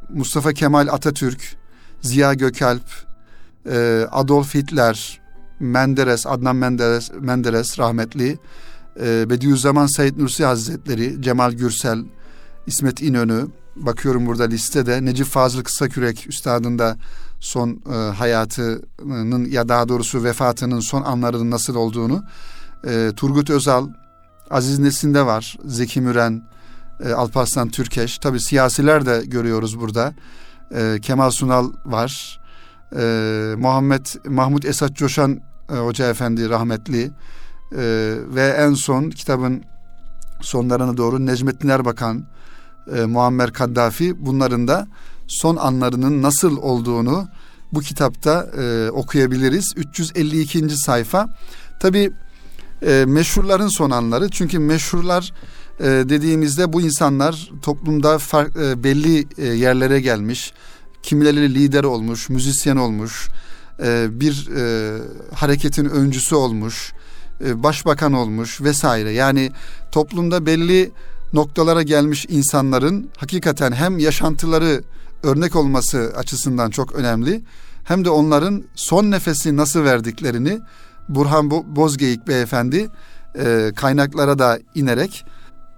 [0.10, 1.56] Mustafa Kemal Atatürk,
[2.02, 2.84] Ziya Gökalp,
[3.72, 5.22] e, Adolf Hitler,
[5.60, 8.38] Menderes, Adnan Menderes, Menderes rahmetli,
[9.00, 12.00] e, Bediüzzaman Said Nursi Hazretleri, Cemal Gürsel,
[12.68, 16.98] İsmet İnönü, bakıyorum burada listede Necip Fazıl Kısakürek üstadın da
[17.44, 22.24] son e, hayatının ya daha doğrusu vefatının son anlarının nasıl olduğunu
[22.88, 23.88] e, Turgut Özal,
[24.50, 26.44] Aziz Nesin'de var, Zeki Müren,
[27.06, 28.18] e, Alparslan Türkeş.
[28.18, 30.14] Tabi siyasiler de görüyoruz burada.
[30.76, 32.40] E, Kemal Sunal var.
[32.96, 33.04] E,
[33.58, 37.12] Muhammed Mahmut Esat Coşan e, Hoca Efendi rahmetli.
[37.72, 39.64] E, ve en son kitabın
[40.42, 42.26] sonlarına doğru Necmettin Erbakan,
[42.96, 44.88] e, Muammer Kaddafi bunların da
[45.28, 47.28] son anlarının nasıl olduğunu
[47.74, 49.74] bu kitapta e, okuyabiliriz.
[49.76, 50.70] 352.
[50.70, 51.30] sayfa.
[51.80, 52.12] Tabi
[52.86, 55.34] e, meşhurların son anları çünkü meşhurlar
[55.80, 60.54] e, dediğimizde bu insanlar toplumda fark, e, belli e, yerlere gelmiş.
[61.04, 63.28] Kimileri lider olmuş, müzisyen olmuş,
[63.84, 64.98] e, bir e,
[65.34, 66.94] hareketin öncüsü olmuş,
[67.46, 69.12] e, başbakan olmuş vesaire.
[69.12, 69.52] Yani
[69.92, 70.92] toplumda belli
[71.34, 74.84] noktalara gelmiş insanların hakikaten hem yaşantıları
[75.24, 77.44] örnek olması açısından çok önemli
[77.84, 80.60] hem de onların son nefesi nasıl verdiklerini
[81.10, 82.90] Burhan Bozgeyik beyefendi
[83.36, 85.26] e, kaynaklara da inerek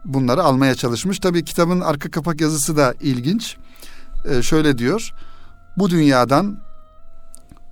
[0.05, 1.19] bunları almaya çalışmış.
[1.19, 3.57] Tabii kitabın arka kapak yazısı da ilginç.
[4.29, 5.11] E, şöyle diyor.
[5.77, 6.57] Bu dünyadan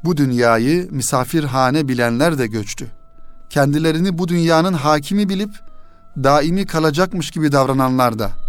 [0.03, 2.87] bu dünyayı misafirhane bilenler de göçtü.
[3.49, 5.51] Kendilerini bu dünyanın hakimi bilip
[6.17, 8.42] daimi kalacakmış gibi davrananlar da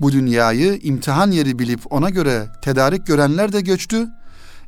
[0.00, 4.08] bu dünyayı imtihan yeri bilip ona göre tedarik görenler de göçtü.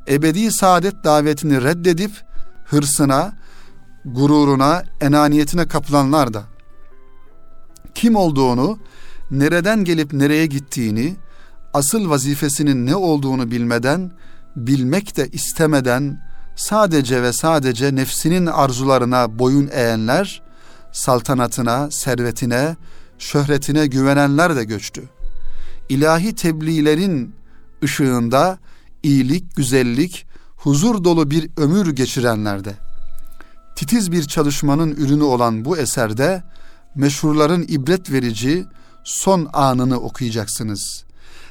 [0.07, 2.11] Ebedi saadet davetini reddedip
[2.65, 3.33] hırsına,
[4.05, 6.43] gururuna, enaniyetine kapılanlar da
[7.95, 8.79] kim olduğunu,
[9.31, 11.15] nereden gelip nereye gittiğini,
[11.73, 14.11] asıl vazifesinin ne olduğunu bilmeden,
[14.55, 16.21] bilmek de istemeden
[16.55, 20.41] sadece ve sadece nefsinin arzularına boyun eğenler
[20.91, 22.75] saltanatına, servetine,
[23.19, 25.03] şöhretine güvenenler de göçtü.
[25.89, 27.35] İlahi tebliğlerin
[27.83, 28.57] ışığında
[29.03, 32.73] iyilik, güzellik, huzur dolu bir ömür geçirenler de.
[33.75, 36.43] Titiz bir çalışmanın ürünü olan bu eserde
[36.95, 38.65] meşhurların ibret verici
[39.03, 41.03] son anını okuyacaksınız.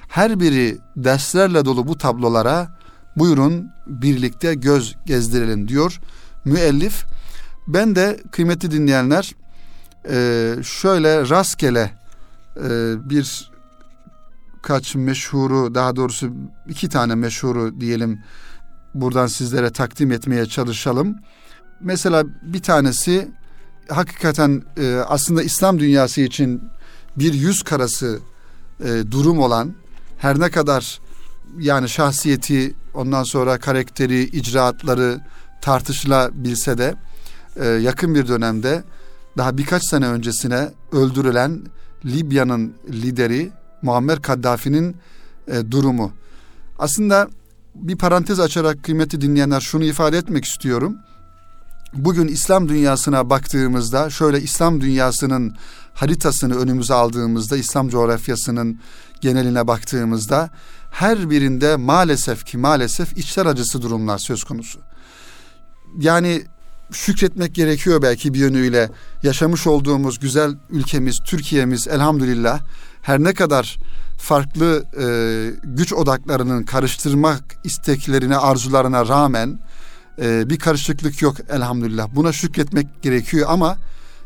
[0.09, 2.79] Her biri derslerle dolu bu tablolara
[3.17, 6.01] buyurun birlikte göz gezdirelim diyor
[6.45, 7.05] müellif
[7.69, 9.35] ben de kıymetli dinleyenler
[10.63, 11.91] şöyle rastgele
[13.11, 13.51] bir
[14.63, 16.31] kaç meşhuru daha doğrusu
[16.69, 18.21] iki tane meşhuru diyelim
[18.95, 21.17] buradan sizlere takdim etmeye çalışalım.
[21.81, 23.29] Mesela bir tanesi
[23.89, 26.63] hakikaten e, aslında İslam dünyası için
[27.17, 28.19] bir yüz karası
[28.85, 29.75] e, durum olan
[30.19, 31.01] her ne kadar
[31.59, 35.21] yani şahsiyeti ondan sonra karakteri, icraatları
[35.63, 36.95] tartışılabilse de
[37.57, 38.83] e, yakın bir dönemde
[39.39, 41.61] daha birkaç sene öncesine öldürülen
[42.05, 43.51] Libya'nın lideri
[43.83, 44.97] Muammer Kaddafi'nin
[45.49, 46.13] e, durumu.
[46.79, 47.29] Aslında
[47.75, 50.97] bir parantez açarak kıymetli dinleyenler şunu ifade etmek istiyorum.
[51.95, 55.57] Bugün İslam dünyasına baktığımızda şöyle İslam dünyasının
[55.95, 58.81] haritasını önümüze aldığımızda İslam coğrafyasının
[59.21, 60.51] geneline baktığımızda
[60.91, 64.81] her birinde maalesef ki maalesef içler acısı durumlar söz konusu.
[65.99, 66.43] Yani
[66.93, 68.91] şükretmek gerekiyor belki bir yönüyle
[69.23, 72.61] yaşamış olduğumuz güzel ülkemiz Türkiye'miz elhamdülillah
[73.03, 73.79] her ne kadar
[74.19, 75.07] farklı e,
[75.65, 79.59] güç odaklarının karıştırmak isteklerine arzularına rağmen
[80.23, 83.77] e, bir karışıklık yok elhamdülillah buna şükretmek gerekiyor ama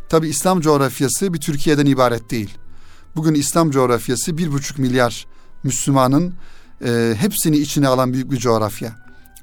[0.09, 2.59] tabi İslam coğrafyası bir Türkiye'den ibaret değil.
[3.17, 5.27] Bugün İslam coğrafyası bir buçuk milyar
[5.63, 6.35] Müslümanın
[6.85, 8.97] e, hepsini içine alan büyük bir coğrafya.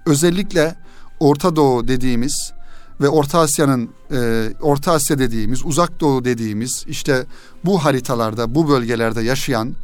[0.06, 0.76] Özellikle
[1.20, 2.54] Orta Doğu dediğimiz
[3.02, 7.26] ve Orta Asya'nın e, Orta Asya dediğimiz, Uzak Doğu dediğimiz işte
[7.66, 9.76] bu haritalarda, bu bölgelerde yaşayan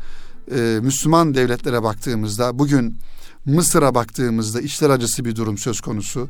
[0.55, 2.97] e, Müslüman devletlere baktığımızda bugün
[3.45, 6.27] Mısır'a baktığımızda içler acısı bir durum söz konusu.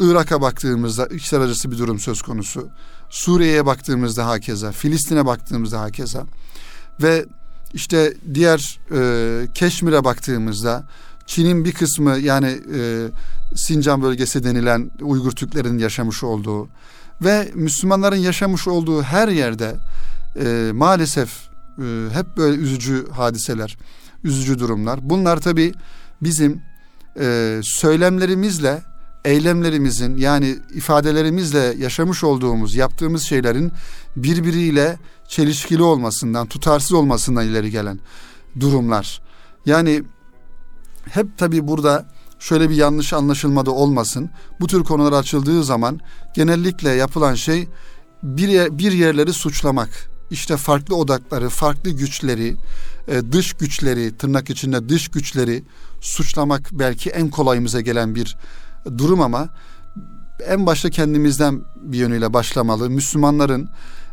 [0.00, 2.68] Irak'a baktığımızda içler acısı bir durum söz konusu.
[3.10, 6.26] Suriye'ye baktığımızda hakeza, Filistin'e baktığımızda hakeza
[7.02, 7.26] ve
[7.74, 10.86] işte diğer e, Keşmir'e baktığımızda
[11.30, 13.08] Çin'in bir kısmı yani e,
[13.54, 16.68] Sincan bölgesi denilen Uygur Türklerin yaşamış olduğu
[17.22, 19.76] ve Müslümanların yaşamış olduğu her yerde
[20.44, 21.28] e, maalesef
[21.78, 23.76] e, hep böyle üzücü hadiseler,
[24.24, 25.00] üzücü durumlar.
[25.02, 25.72] Bunlar tabi
[26.22, 26.62] bizim
[27.20, 28.82] e, söylemlerimizle,
[29.24, 33.72] eylemlerimizin yani ifadelerimizle yaşamış olduğumuz, yaptığımız şeylerin
[34.16, 38.00] birbiriyle çelişkili olmasından, tutarsız olmasından ileri gelen
[38.60, 39.20] durumlar.
[39.66, 40.04] Yani
[41.10, 42.06] hep tabi burada
[42.38, 44.30] şöyle bir yanlış anlaşılmada olmasın.
[44.60, 46.00] Bu tür konular açıldığı zaman
[46.34, 47.68] genellikle yapılan şey
[48.22, 50.10] bir, yer, bir yerleri suçlamak.
[50.30, 52.56] İşte farklı odakları, farklı güçleri,
[53.08, 55.64] e, dış güçleri, tırnak içinde dış güçleri
[56.00, 58.36] suçlamak belki en kolayımıza gelen bir
[58.98, 59.48] durum ama
[60.46, 62.90] en başta kendimizden bir yönüyle başlamalı.
[62.90, 63.68] Müslümanların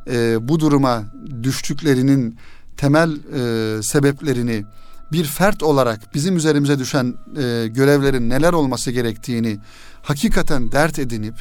[0.08, 1.04] e, bu duruma
[1.44, 2.38] düştüklerinin
[2.78, 4.66] temel e, sebeplerini
[5.12, 9.60] bir fert olarak bizim üzerimize düşen e, görevlerin neler olması gerektiğini
[10.02, 11.36] hakikaten dert edinip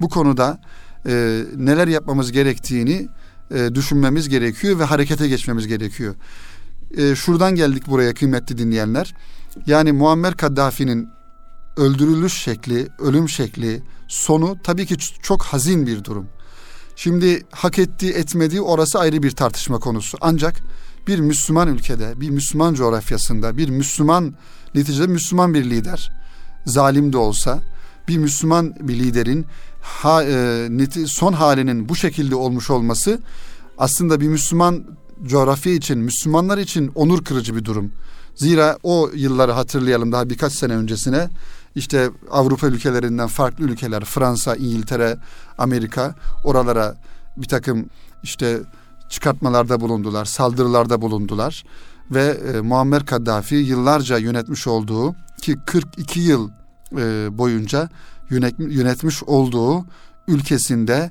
[0.00, 0.60] bu konuda
[1.06, 3.08] e, neler yapmamız gerektiğini
[3.54, 6.14] e, düşünmemiz gerekiyor ve harekete geçmemiz gerekiyor.
[6.96, 9.14] E, şuradan geldik buraya kıymetli dinleyenler.
[9.66, 11.08] Yani Muammer Kaddafi'nin
[11.76, 16.26] öldürülüş şekli, ölüm şekli, sonu tabii ki çok hazin bir durum.
[16.96, 20.18] Şimdi hak ettiği etmediği orası ayrı bir tartışma konusu.
[20.20, 20.60] Ancak
[21.06, 24.34] bir Müslüman ülkede, bir Müslüman coğrafyasında, bir Müslüman
[24.74, 26.10] neticede Müslüman bir lider,
[26.66, 27.62] zalim de olsa
[28.08, 29.46] bir Müslüman bir liderin
[29.82, 33.18] ha, e, son halinin bu şekilde olmuş olması
[33.78, 34.84] aslında bir Müslüman
[35.26, 37.92] coğrafya için, Müslümanlar için onur kırıcı bir durum.
[38.34, 41.28] Zira o yılları hatırlayalım daha birkaç sene öncesine
[41.74, 45.16] işte Avrupa ülkelerinden farklı ülkeler Fransa, İngiltere,
[45.58, 46.96] Amerika oralara
[47.36, 47.86] bir takım
[48.22, 48.60] işte
[49.12, 51.64] çıkartmalarda bulundular, saldırılarda bulundular
[52.10, 56.50] ve e, Muammer Kaddafi yıllarca yönetmiş olduğu ki 42 yıl
[56.98, 57.88] e, boyunca
[58.30, 59.84] yönet, yönetmiş olduğu
[60.28, 61.10] ülkesinde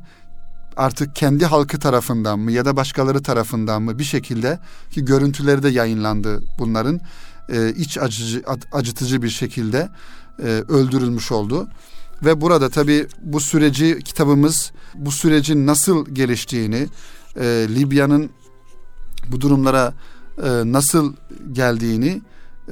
[0.78, 4.60] artık kendi halkı tarafından mı ya da başkaları tarafından mı bir şekilde
[4.92, 7.02] ki görüntüleri de yayınlandı bunların
[7.50, 9.90] e, iç acıcı, acıtıcı bir şekilde
[10.40, 11.68] e, öldürülmüş oldu.
[12.26, 16.88] Ve burada tabi bu süreci kitabımız bu sürecin nasıl geliştiğini
[17.40, 18.30] e, Libya'nın
[19.28, 19.94] bu durumlara
[20.44, 21.14] e, nasıl
[21.52, 22.22] geldiğini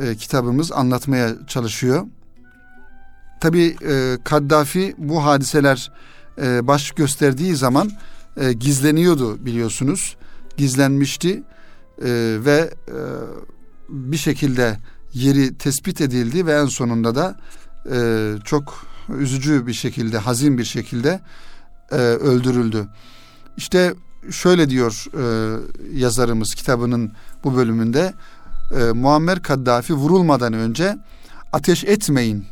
[0.02, 2.06] e, kitabımız anlatmaya çalışıyor.
[3.42, 5.92] Tabi e, Kaddafi bu hadiseler
[6.42, 7.92] e, baş gösterdiği zaman
[8.38, 10.18] e, gizleniyordu biliyorsunuz.
[10.58, 11.44] Gizlenmişti
[12.02, 12.98] e, ve e,
[13.90, 14.78] bir şekilde
[15.14, 17.40] yeri tespit edildi ve en sonunda da
[17.92, 18.86] e, çok
[19.18, 21.22] üzücü bir şekilde, hazin bir şekilde
[21.92, 22.88] e, öldürüldü.
[23.58, 23.94] İşte
[24.32, 25.58] şöyle diyor e,
[25.94, 27.12] yazarımız kitabının
[27.44, 28.14] bu bölümünde
[28.80, 30.98] e, Muammer Kaddafi vurulmadan önce
[31.54, 32.46] ateş etmeyin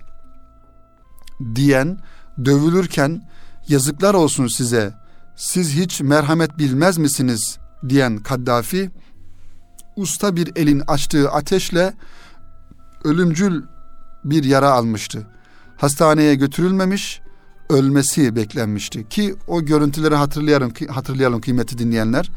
[1.56, 1.99] diyen
[2.45, 3.30] dövülürken
[3.67, 4.93] yazıklar olsun size
[5.36, 7.58] siz hiç merhamet bilmez misiniz
[7.89, 8.91] diyen Kaddafi
[9.95, 11.93] usta bir elin açtığı ateşle
[13.03, 13.63] ölümcül
[14.23, 15.27] bir yara almıştı.
[15.77, 17.21] Hastaneye götürülmemiş,
[17.69, 22.32] ölmesi beklenmişti ki o görüntüleri hatırlayalım hatırlayalım kıymeti dinleyenler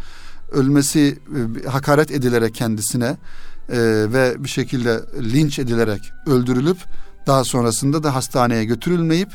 [0.53, 1.19] ölmesi
[1.65, 3.17] e, hakaret edilerek kendisine
[3.69, 3.79] e,
[4.13, 6.79] ve bir şekilde linç edilerek öldürülüp
[7.27, 9.29] daha sonrasında da hastaneye götürülmeyip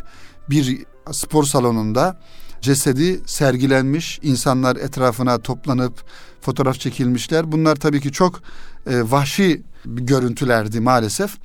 [0.49, 2.17] bir spor salonunda
[2.61, 6.03] cesedi sergilenmiş, insanlar etrafına toplanıp
[6.41, 7.51] fotoğraf çekilmişler.
[7.51, 8.41] Bunlar tabii ki çok
[8.87, 11.37] e, vahşi görüntülerdi maalesef.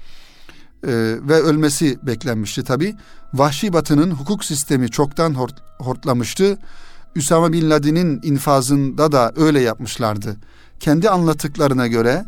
[0.87, 0.93] E,
[1.29, 2.97] ve ölmesi beklenmişti tabii.
[3.35, 6.59] Vahşi Batı'nın hukuk sistemi çoktan hort, hortlamıştı.
[7.16, 10.37] Üsame Bin Laden'in infazında da öyle yapmışlardı.
[10.81, 12.25] Kendi anlattıklarına göre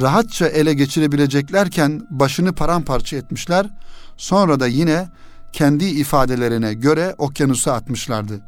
[0.00, 3.70] rahatça ele geçirebileceklerken başını paramparça etmişler.
[4.16, 5.08] Sonra da yine
[5.52, 8.40] kendi ifadelerine göre okyanusa atmışlardı.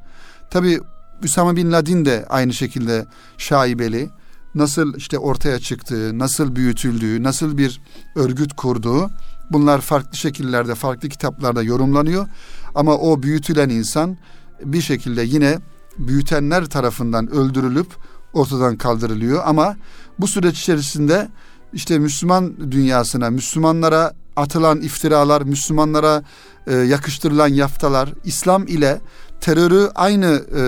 [0.51, 0.81] Tabi
[1.23, 3.07] Üsame Bin Laden de aynı şekilde
[3.38, 4.11] şaibeli.
[4.55, 7.81] Nasıl işte ortaya çıktığı, nasıl büyütüldüğü, nasıl bir
[8.16, 9.11] örgüt kurduğu
[9.52, 12.28] bunlar farklı şekillerde, farklı kitaplarda yorumlanıyor.
[12.74, 14.16] Ama o büyütülen insan
[14.64, 15.59] bir şekilde yine
[15.98, 17.87] büyütenler tarafından öldürülüp
[18.32, 19.76] ortadan kaldırılıyor ama
[20.18, 21.28] bu süreç içerisinde
[21.72, 26.22] işte Müslüman dünyasına, Müslümanlara atılan iftiralar, Müslümanlara
[26.66, 29.00] e, yakıştırılan yaftalar, İslam ile
[29.40, 30.62] terörü aynı e,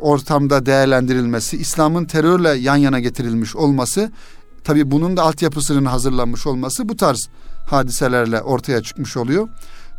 [0.00, 4.12] ortamda değerlendirilmesi, İslam'ın terörle yan yana getirilmiş olması,
[4.64, 7.28] tabi bunun da altyapısının hazırlanmış olması bu tarz
[7.68, 9.48] hadiselerle ortaya çıkmış oluyor.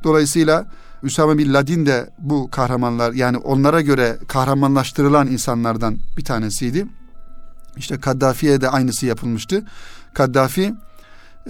[0.03, 0.65] Dolayısıyla
[1.03, 6.87] Üsame Bin Laden de bu kahramanlar yani onlara göre kahramanlaştırılan insanlardan bir tanesiydi.
[7.77, 9.65] İşte Kaddafi'ye de aynısı yapılmıştı.
[10.13, 10.73] Kaddafi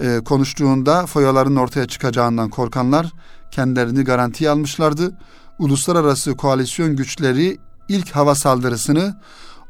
[0.00, 3.12] e, konuştuğunda foyaların ortaya çıkacağından korkanlar
[3.50, 5.12] kendilerini garantiye almışlardı.
[5.58, 9.16] Uluslararası koalisyon güçleri ilk hava saldırısını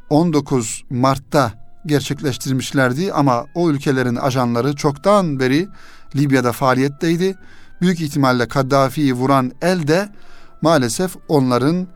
[0.09, 1.53] 19 Mart'ta
[1.85, 5.67] gerçekleştirmişlerdi ama o ülkelerin ajanları çoktan beri
[6.15, 7.35] Libya'da faaliyetteydi.
[7.81, 10.09] Büyük ihtimalle Kaddafi'yi vuran el de
[10.61, 11.87] maalesef onların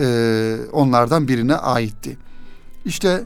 [0.00, 2.18] e, onlardan birine aitti.
[2.84, 3.24] İşte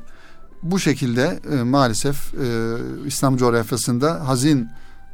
[0.63, 4.69] bu şekilde e, maalesef e, İslam coğrafyasında hazin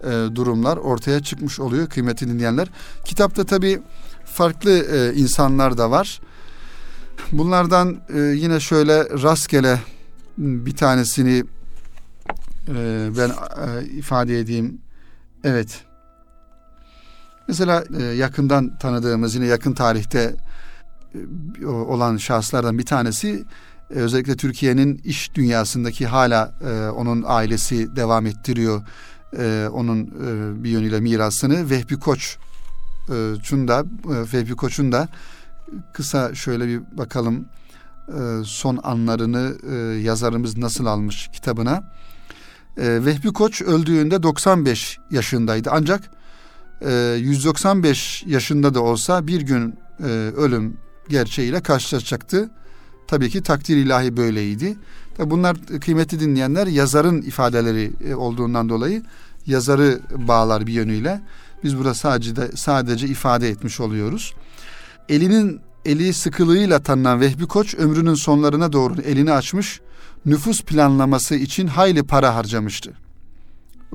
[0.04, 2.68] e, durumlar ortaya çıkmış oluyor kıymetli dinleyenler.
[3.04, 3.80] Kitapta tabi
[4.24, 6.20] farklı e, insanlar da var.
[7.32, 9.80] Bunlardan e, yine şöyle rastgele
[10.38, 11.44] bir tanesini
[12.68, 14.78] e, ben e, ifade edeyim.
[15.44, 15.84] Evet.
[17.48, 20.36] Mesela e, yakından tanıdığımız yine yakın tarihte
[21.62, 23.44] e, olan şahıslardan bir tanesi
[23.90, 26.52] e, özellikle Türkiye'nin iş dünyasındaki hala
[26.96, 28.82] onun ailesi devam ettiriyor
[29.72, 30.10] onun
[30.64, 32.36] bir yönüyle mirasını Vehbi Koç
[33.42, 35.08] Çunda e, Vehbi Koç'un da
[35.92, 37.48] kısa şöyle bir bakalım
[38.44, 39.54] son anlarını
[40.02, 41.82] yazarımız nasıl almış kitabına.
[42.78, 46.10] E, Vehbi Koç öldüğünde 95 yaşındaydı ancak
[46.80, 50.76] e, 195 yaşında da olsa bir gün e, ölüm
[51.08, 52.50] gerçeğiyle karşılaşacaktı.
[53.08, 54.76] Tabii ki takdir ilahi böyleydi.
[55.18, 59.02] Bunlar kıymetli dinleyenler yazarın ifadeleri e, olduğundan dolayı
[59.46, 61.20] yazarı bağlar bir yönüyle.
[61.64, 64.34] Biz burada sadece de, sadece ifade etmiş oluyoruz.
[65.08, 69.80] Elinin eli sıkılığıyla tanınan Vehbi Koç ömrünün sonlarına doğru elini açmış,
[70.26, 72.92] nüfus planlaması için hayli para harcamıştı.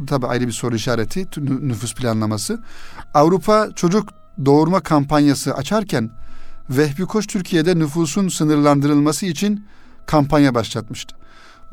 [0.07, 1.27] Tabi ayrı bir soru işareti
[1.61, 2.63] nüfus planlaması.
[3.13, 4.09] Avrupa çocuk
[4.45, 6.09] doğurma kampanyası açarken
[6.69, 9.65] Vehbi Koç Türkiye'de nüfusun sınırlandırılması için
[10.05, 11.15] kampanya başlatmıştı.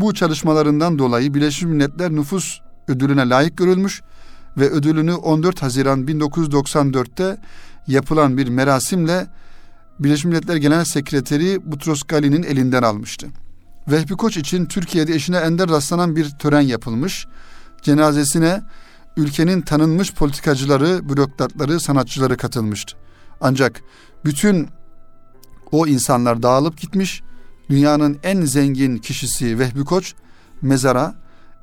[0.01, 4.03] Bu çalışmalarından dolayı Birleşmiş Milletler nüfus ödülüne layık görülmüş
[4.57, 7.37] ve ödülünü 14 Haziran 1994'te
[7.87, 9.27] yapılan bir merasimle
[9.99, 13.27] Birleşmiş Milletler Genel Sekreteri Butros Ghali'nin elinden almıştı.
[13.91, 17.27] Vehbi Koç için Türkiye'de eşine ender rastlanan bir tören yapılmış.
[17.83, 18.63] Cenazesine
[19.17, 22.97] ülkenin tanınmış politikacıları, bürokratları, sanatçıları katılmıştı.
[23.41, 23.83] Ancak
[24.25, 24.69] bütün
[25.73, 27.23] o insanlar dağılıp gitmiş.
[27.71, 30.15] Dünyanın en zengin kişisi Vehbi Koç
[30.63, 31.15] mezara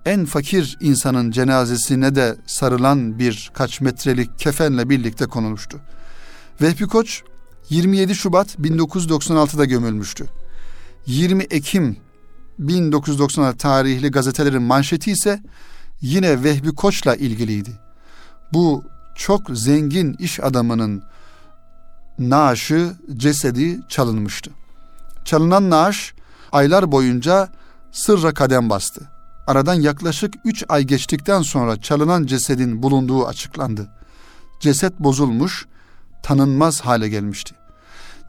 [0.06, 5.80] en fakir insanın cenazesine de sarılan bir kaç metrelik kefenle birlikte konulmuştu.
[6.62, 7.24] Vehbi Koç
[7.70, 10.26] 27 Şubat 1996'da gömülmüştü.
[11.06, 11.98] 20 Ekim
[12.60, 15.42] 1996 tarihli gazetelerin manşeti ise
[16.02, 17.72] yine Vehbi Koç'la ilgiliydi.
[18.54, 18.84] Bu
[19.16, 21.04] çok zengin iş adamının
[22.20, 24.52] naaşı, cesedi çalınmıştı.
[25.26, 26.14] Çalınan naaş
[26.52, 27.50] aylar boyunca
[27.92, 29.02] sırra kadem bastı.
[29.48, 33.90] Aradan yaklaşık üç ay geçtikten sonra çalınan cesedin bulunduğu açıklandı.
[34.60, 35.66] Ceset bozulmuş,
[36.24, 37.56] tanınmaz hale gelmişti.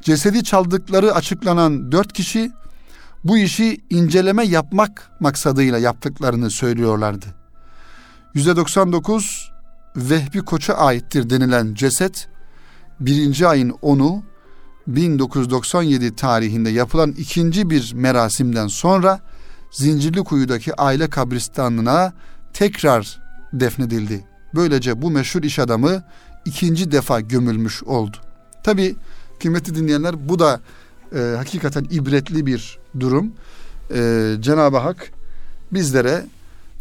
[0.03, 2.53] Cesedi çaldıkları açıklanan dört kişi
[3.25, 7.27] bu işi inceleme yapmak maksadıyla yaptıklarını söylüyorlardı.
[8.35, 9.53] Yüzde 99
[9.97, 12.29] Vehbi Koç'a aittir denilen ceset
[13.01, 14.23] birinci ayın 10'u
[14.87, 19.21] 1997 tarihinde yapılan ikinci bir merasimden sonra
[19.71, 22.13] Zincirli Kuyu'daki aile kabristanlığına
[22.53, 23.21] tekrar
[23.53, 24.25] defnedildi.
[24.55, 26.03] Böylece bu meşhur iş adamı
[26.45, 28.17] ikinci defa gömülmüş oldu.
[28.63, 28.97] Tabi
[29.41, 30.61] kıymetli dinleyenler bu da
[31.15, 33.33] e, hakikaten ibretli bir durum.
[33.95, 35.11] E, Cenab-ı Hak
[35.73, 36.27] bizlere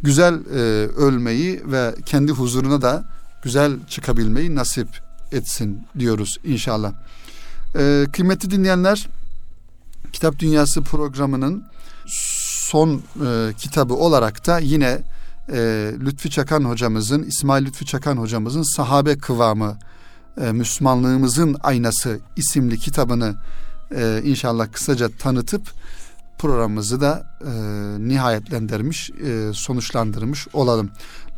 [0.02, 3.06] güzel e, ölmeyi ve kendi huzuruna da
[3.44, 4.88] güzel çıkabilmeyi nasip
[5.32, 6.94] etsin diyoruz inşallah.
[7.76, 9.08] E, kıymetli dinleyenler
[10.14, 11.64] Kitap Dünyası programının
[12.70, 15.00] son e, kitabı olarak da yine
[15.52, 19.78] e, Lütfi Çakan hocamızın, İsmail Lütfi Çakan hocamızın Sahabe Kıvamı,
[20.42, 23.36] e, Müslümanlığımızın Aynası isimli kitabını
[23.96, 25.62] e, inşallah kısaca tanıtıp
[26.38, 27.52] programımızı da e,
[28.08, 30.90] nihayetlendirmiş, e, sonuçlandırmış olalım.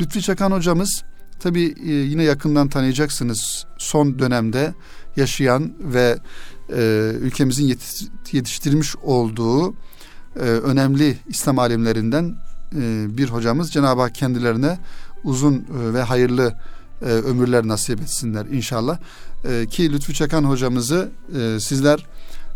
[0.01, 1.03] Lütfi Çakan hocamız
[1.39, 4.73] tabi e, yine yakından tanıyacaksınız son dönemde
[5.15, 6.19] yaşayan ve
[6.75, 7.77] e, ülkemizin
[8.31, 9.73] yetiştirmiş olduğu
[10.35, 12.35] e, önemli İslam alimlerinden
[12.75, 13.71] e, bir hocamız.
[13.71, 14.79] Cenab-ı Hak kendilerine
[15.23, 16.55] uzun e, ve hayırlı
[17.01, 18.99] e, ömürler nasip etsinler inşallah.
[19.45, 22.05] E, ki Lütfü Çakan hocamızı e, sizler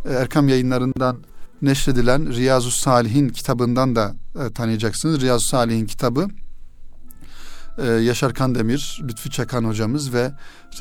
[0.06, 1.18] e, Erkam yayınlarından
[1.64, 5.22] neşredilen Riyazu Salihin kitabından da e, tanıyacaksınız.
[5.22, 6.28] Riyazu Salihin kitabı
[7.78, 10.32] e, Yaşar Kandemir, Lütfü Çakan hocamız ve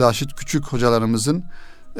[0.00, 1.44] Raşit Küçük hocalarımızın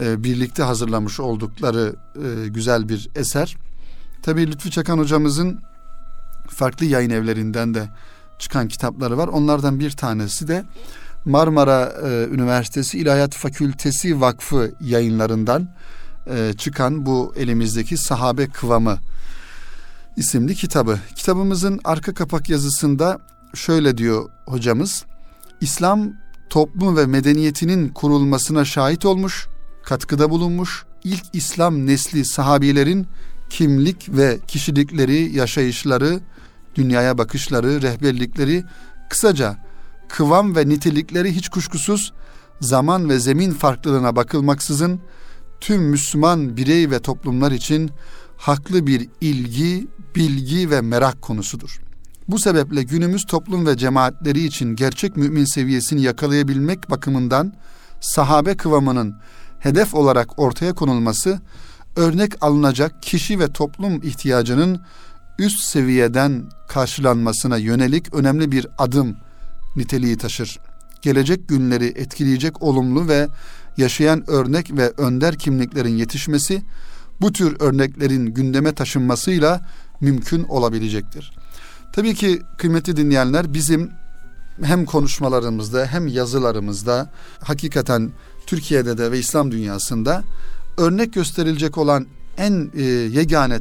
[0.00, 3.56] e, birlikte hazırlamış oldukları e, güzel bir eser.
[4.22, 5.60] Tabii Lütfü Çakan hocamızın
[6.48, 7.88] farklı yayın evlerinden de
[8.38, 9.28] çıkan kitapları var.
[9.28, 10.64] Onlardan bir tanesi de
[11.24, 15.68] Marmara e, Üniversitesi İlahiyat Fakültesi Vakfı yayınlarından
[16.26, 18.98] e, çıkan bu elimizdeki Sahabe Kıvamı
[20.16, 20.98] isimli kitabı.
[21.16, 23.18] Kitabımızın arka kapak yazısında
[23.54, 25.04] şöyle diyor hocamız.
[25.60, 26.12] İslam
[26.50, 29.46] toplum ve medeniyetinin kurulmasına şahit olmuş,
[29.84, 33.06] katkıda bulunmuş, ilk İslam nesli sahabilerin
[33.50, 36.20] kimlik ve kişilikleri, yaşayışları,
[36.74, 38.64] dünyaya bakışları, rehberlikleri,
[39.10, 39.56] kısaca
[40.08, 42.12] kıvam ve nitelikleri hiç kuşkusuz
[42.60, 45.00] zaman ve zemin farklılığına bakılmaksızın
[45.62, 47.90] tüm Müslüman birey ve toplumlar için
[48.36, 49.86] haklı bir ilgi,
[50.16, 51.80] bilgi ve merak konusudur.
[52.28, 57.52] Bu sebeple günümüz toplum ve cemaatleri için gerçek mümin seviyesini yakalayabilmek bakımından
[58.00, 59.14] sahabe kıvamının
[59.58, 61.40] hedef olarak ortaya konulması
[61.96, 64.80] örnek alınacak kişi ve toplum ihtiyacının
[65.38, 69.16] üst seviyeden karşılanmasına yönelik önemli bir adım
[69.76, 70.58] niteliği taşır.
[71.02, 73.28] Gelecek günleri etkileyecek olumlu ve
[73.76, 76.62] yaşayan örnek ve önder kimliklerin yetişmesi
[77.20, 79.60] bu tür örneklerin gündeme taşınmasıyla
[80.00, 81.32] mümkün olabilecektir.
[81.92, 83.90] Tabii ki kıymetli dinleyenler bizim
[84.62, 87.10] hem konuşmalarımızda hem yazılarımızda
[87.40, 88.10] hakikaten
[88.46, 90.22] Türkiye'de de ve İslam dünyasında
[90.78, 92.06] örnek gösterilecek olan
[92.36, 93.58] en e, yegane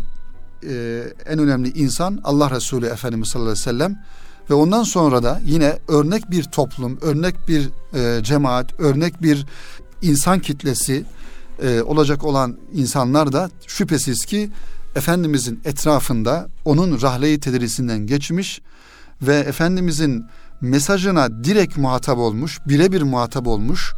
[0.63, 4.03] e, en önemli insan Allah Resulü Efendimiz sallallahu aleyhi ve sellem
[4.49, 9.45] ve ondan sonra da yine örnek bir toplum, örnek bir e, cemaat, örnek bir
[10.01, 11.05] insan kitlesi
[11.63, 14.49] e, olacak olan insanlar da şüphesiz ki
[14.95, 18.61] Efendimizin etrafında onun rahle-i tedrisinden geçmiş
[19.21, 20.25] ve Efendimizin
[20.61, 23.93] mesajına direkt muhatap olmuş, birebir muhatap olmuş.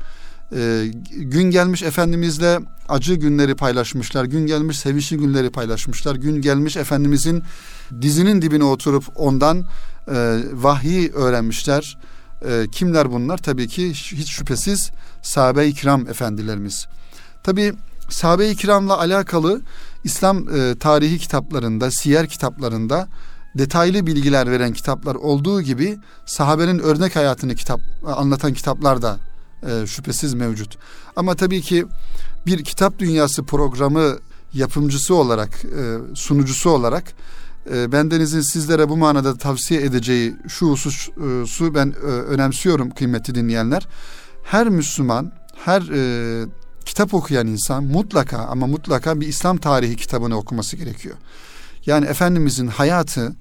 [0.56, 4.26] E, gün gelmiş Efendimizle acı günleri paylaşmışlar.
[4.26, 6.16] Gün gelmiş sevişli günleri paylaşmışlar.
[6.16, 7.43] Gün gelmiş Efendimizin
[8.01, 9.66] dizinin dibine oturup ondan
[10.08, 11.97] e, vahyi öğrenmişler.
[12.48, 13.38] E, kimler bunlar?
[13.38, 14.91] Tabii ki hiç şüphesiz
[15.22, 16.88] sahabe-i kiram efendilerimiz.
[17.44, 17.74] Tabii
[18.10, 19.62] sahabe-i kiramla alakalı
[20.04, 23.08] İslam e, tarihi kitaplarında, siyer kitaplarında
[23.58, 29.20] detaylı bilgiler veren kitaplar olduğu gibi sahabenin örnek hayatını kitap anlatan kitaplar da
[29.68, 30.78] e, şüphesiz mevcut.
[31.16, 31.86] Ama tabii ki
[32.46, 34.18] bir kitap dünyası programı
[34.54, 37.04] yapımcısı olarak, e, sunucusu olarak
[37.72, 43.88] e, bendenizin sizlere bu manada tavsiye edeceği şu hususu ben e, önemsiyorum kıymetli dinleyenler.
[44.43, 45.32] Her Müslüman,
[45.66, 46.45] her e,
[46.86, 51.16] kitap okuyan insan mutlaka ama mutlaka bir İslam tarihi kitabını okuması gerekiyor.
[51.86, 53.34] Yani Efendimizin hayatı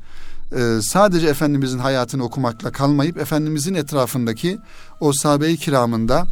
[0.56, 4.58] e, sadece Efendimizin hayatını okumakla kalmayıp Efendimizin etrafındaki
[5.00, 6.26] o sahabe-i kiramında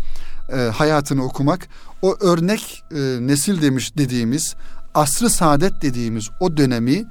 [0.73, 1.69] hayatını okumak,
[2.03, 2.85] o örnek
[3.21, 4.55] nesil demiş dediğimiz,
[4.95, 7.05] asrı saadet dediğimiz o dönemi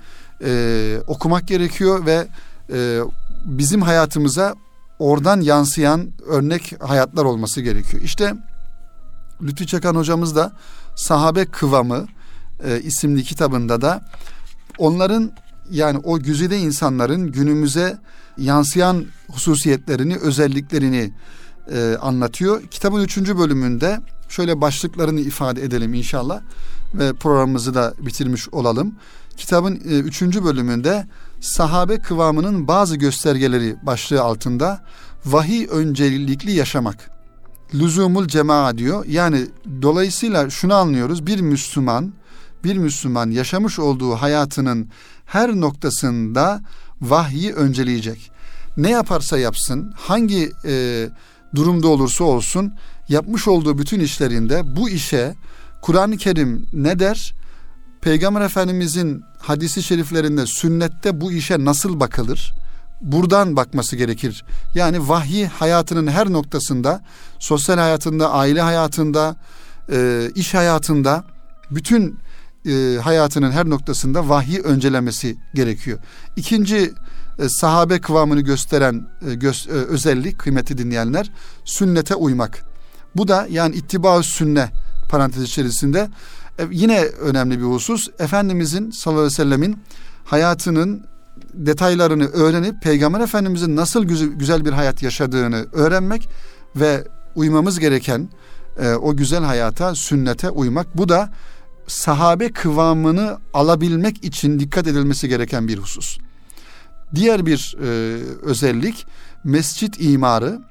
[0.43, 2.27] e, okumak gerekiyor ve
[2.73, 2.99] e,
[3.45, 4.55] bizim hayatımıza
[4.99, 8.03] oradan yansıyan örnek hayatlar olması gerekiyor.
[8.03, 8.33] İşte
[9.41, 10.51] Lütfü Çakan hocamız da
[10.95, 12.05] Sahabe Kıvamı
[12.63, 14.01] e, isimli kitabında da
[14.77, 15.31] onların
[15.71, 17.97] yani o güzide insanların günümüze
[18.37, 21.13] yansıyan hususiyetlerini, özelliklerini
[21.73, 22.61] e, anlatıyor.
[22.61, 26.41] Kitabın üçüncü bölümünde Şöyle başlıklarını ifade edelim inşallah
[26.93, 28.95] ve programımızı da bitirmiş olalım.
[29.39, 31.07] Kitabın e, üçüncü bölümünde
[31.39, 34.81] sahabe kıvamının bazı göstergeleri başlığı altında
[35.25, 37.11] vahiy öncelikli yaşamak.
[37.73, 39.05] Lüzumul cemaa diyor.
[39.05, 39.45] Yani
[39.81, 41.27] dolayısıyla şunu anlıyoruz.
[41.27, 42.13] Bir Müslüman,
[42.63, 44.89] bir Müslüman yaşamış olduğu hayatının
[45.25, 46.61] her noktasında
[47.01, 48.31] vahyi önceleyecek.
[48.77, 51.07] Ne yaparsa yapsın, hangi e,
[51.55, 52.73] durumda olursa olsun
[53.09, 55.35] yapmış olduğu bütün işlerinde bu işe
[55.81, 57.39] Kur'an-ı Kerim ne der?
[58.01, 62.53] Peygamber Efendimizin hadisi şeriflerinde sünnette bu işe nasıl bakılır?
[63.01, 64.45] Buradan bakması gerekir.
[64.75, 67.01] Yani vahyi hayatının her noktasında,
[67.39, 69.35] sosyal hayatında, aile hayatında,
[69.91, 71.23] e, iş hayatında,
[71.71, 72.19] bütün
[72.65, 75.99] e, hayatının her noktasında vahyi öncelemesi gerekiyor.
[76.35, 76.93] İkinci
[77.39, 79.07] e, sahabe kıvamını gösteren
[79.67, 81.31] özellik kıymeti dinleyenler
[81.65, 82.65] sünnete uymak.
[83.15, 84.69] Bu da yani ittiba sünne
[85.09, 86.09] parantez içerisinde
[86.71, 88.07] yine önemli bir husus.
[88.19, 89.79] Efendimizin sallallahu aleyhi ve sellemin
[90.25, 91.05] hayatının
[91.53, 94.03] detaylarını öğrenip Peygamber Efendimizin nasıl
[94.37, 96.29] güzel bir hayat yaşadığını öğrenmek
[96.75, 98.29] ve uymamız gereken
[98.79, 100.97] e, o güzel hayata, sünnete uymak.
[100.97, 101.29] Bu da
[101.87, 106.17] sahabe kıvamını alabilmek için dikkat edilmesi gereken bir husus.
[107.15, 107.87] Diğer bir e,
[108.41, 109.05] özellik
[109.43, 110.61] mescit imarı.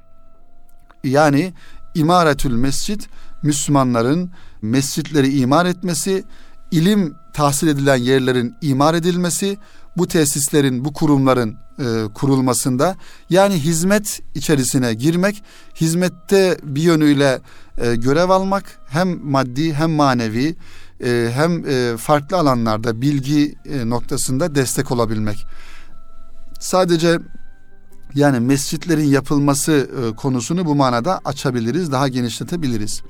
[1.03, 1.53] Yani
[1.95, 3.09] imaretül mescit
[3.43, 4.31] Müslümanların
[4.61, 6.23] mescitleri imar etmesi,
[6.71, 9.57] ilim tahsil edilen yerlerin imar edilmesi,
[9.97, 12.95] bu tesislerin, bu kurumların e, kurulmasında
[13.29, 15.43] yani hizmet içerisine girmek,
[15.75, 17.41] hizmette bir yönüyle
[17.77, 20.55] e, görev almak hem maddi hem manevi
[21.03, 25.45] e, hem e, farklı alanlarda bilgi e, noktasında destek olabilmek.
[26.59, 27.19] Sadece
[28.15, 33.01] yani mescitlerin yapılması e, konusunu bu manada açabiliriz, daha genişletebiliriz.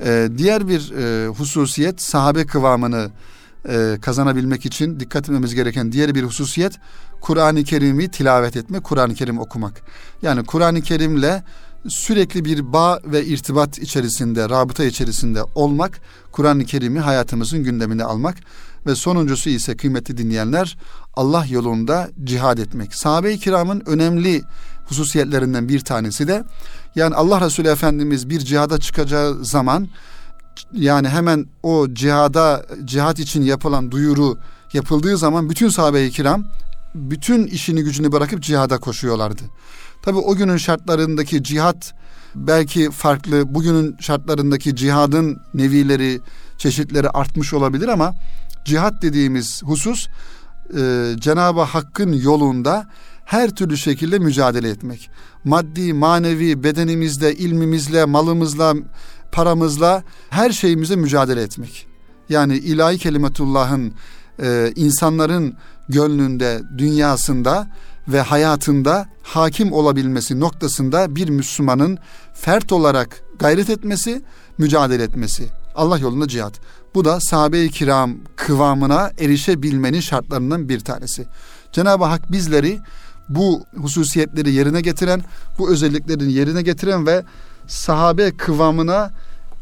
[0.00, 3.10] E, diğer bir e, hususiyet sahabe kıvamını
[3.68, 6.72] e, kazanabilmek için dikkat etmemiz gereken diğer bir hususiyet
[7.20, 9.82] Kur'an-ı Kerim'i tilavet etme, Kur'an-ı Kerim okumak.
[10.22, 11.42] Yani Kur'an-ı Kerim'le
[11.88, 16.00] sürekli bir bağ ve irtibat içerisinde, rabıta içerisinde olmak,
[16.32, 18.36] Kur'an-ı Kerim'i hayatımızın gündemine almak
[18.86, 20.78] ve sonuncusu ise kıymetli dinleyenler
[21.14, 22.94] Allah yolunda cihad etmek.
[22.94, 24.42] Sahabe-i kiramın önemli
[24.86, 26.44] hususiyetlerinden bir tanesi de
[26.94, 29.88] yani Allah Resulü Efendimiz bir cihada çıkacağı zaman
[30.72, 34.38] yani hemen o cihada cihat için yapılan duyuru
[34.72, 36.44] yapıldığı zaman bütün sahabe-i kiram
[36.94, 39.42] bütün işini gücünü bırakıp cihada koşuyorlardı.
[40.02, 41.94] Tabi o günün şartlarındaki cihat
[42.34, 46.20] belki farklı, bugünün şartlarındaki cihadın nevileri,
[46.58, 48.14] çeşitleri artmış olabilir ama
[48.64, 50.08] cihat dediğimiz husus
[50.78, 52.86] e, Cenab-ı Hakk'ın yolunda
[53.32, 55.10] her türlü şekilde mücadele etmek.
[55.44, 58.74] Maddi, manevi, bedenimizle, ilmimizle, malımızla,
[59.32, 61.86] paramızla her şeyimize mücadele etmek.
[62.28, 63.94] Yani ilahi kelimetullah'ın
[64.42, 65.56] e, insanların
[65.88, 67.70] gönlünde, dünyasında
[68.08, 71.98] ve hayatında hakim olabilmesi noktasında bir Müslümanın
[72.34, 74.22] fert olarak gayret etmesi,
[74.58, 75.48] mücadele etmesi.
[75.74, 76.60] Allah yolunda cihat.
[76.94, 81.26] Bu da sahabe-i kiram kıvamına erişebilmenin şartlarından bir tanesi.
[81.72, 82.80] Cenab-ı Hak bizleri
[83.28, 85.22] bu hususiyetleri yerine getiren,
[85.58, 87.24] bu özelliklerini yerine getiren ve
[87.66, 89.10] sahabe kıvamına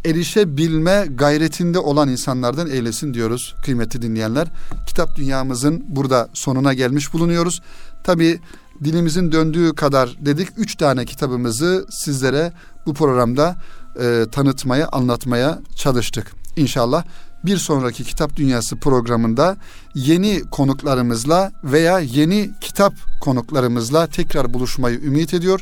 [0.04, 4.48] erişebilme gayretinde olan insanlardan eylesin diyoruz kıymetli dinleyenler.
[4.86, 7.62] Kitap dünyamızın burada sonuna gelmiş bulunuyoruz.
[8.04, 8.40] Tabi
[8.84, 12.52] dilimizin döndüğü kadar dedik üç tane kitabımızı sizlere
[12.86, 13.56] bu programda
[14.00, 16.32] e, tanıtmaya, anlatmaya çalıştık.
[16.56, 17.04] İnşallah
[17.45, 19.57] bir sonraki Kitap Dünyası programında
[19.95, 25.61] yeni konuklarımızla veya yeni kitap konuklarımızla tekrar buluşmayı ümit ediyor.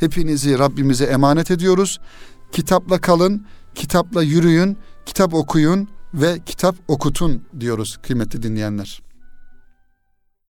[0.00, 2.00] Hepinizi Rabbimize emanet ediyoruz.
[2.52, 9.03] Kitapla kalın, kitapla yürüyün, kitap okuyun ve kitap okutun diyoruz kıymetli dinleyenler.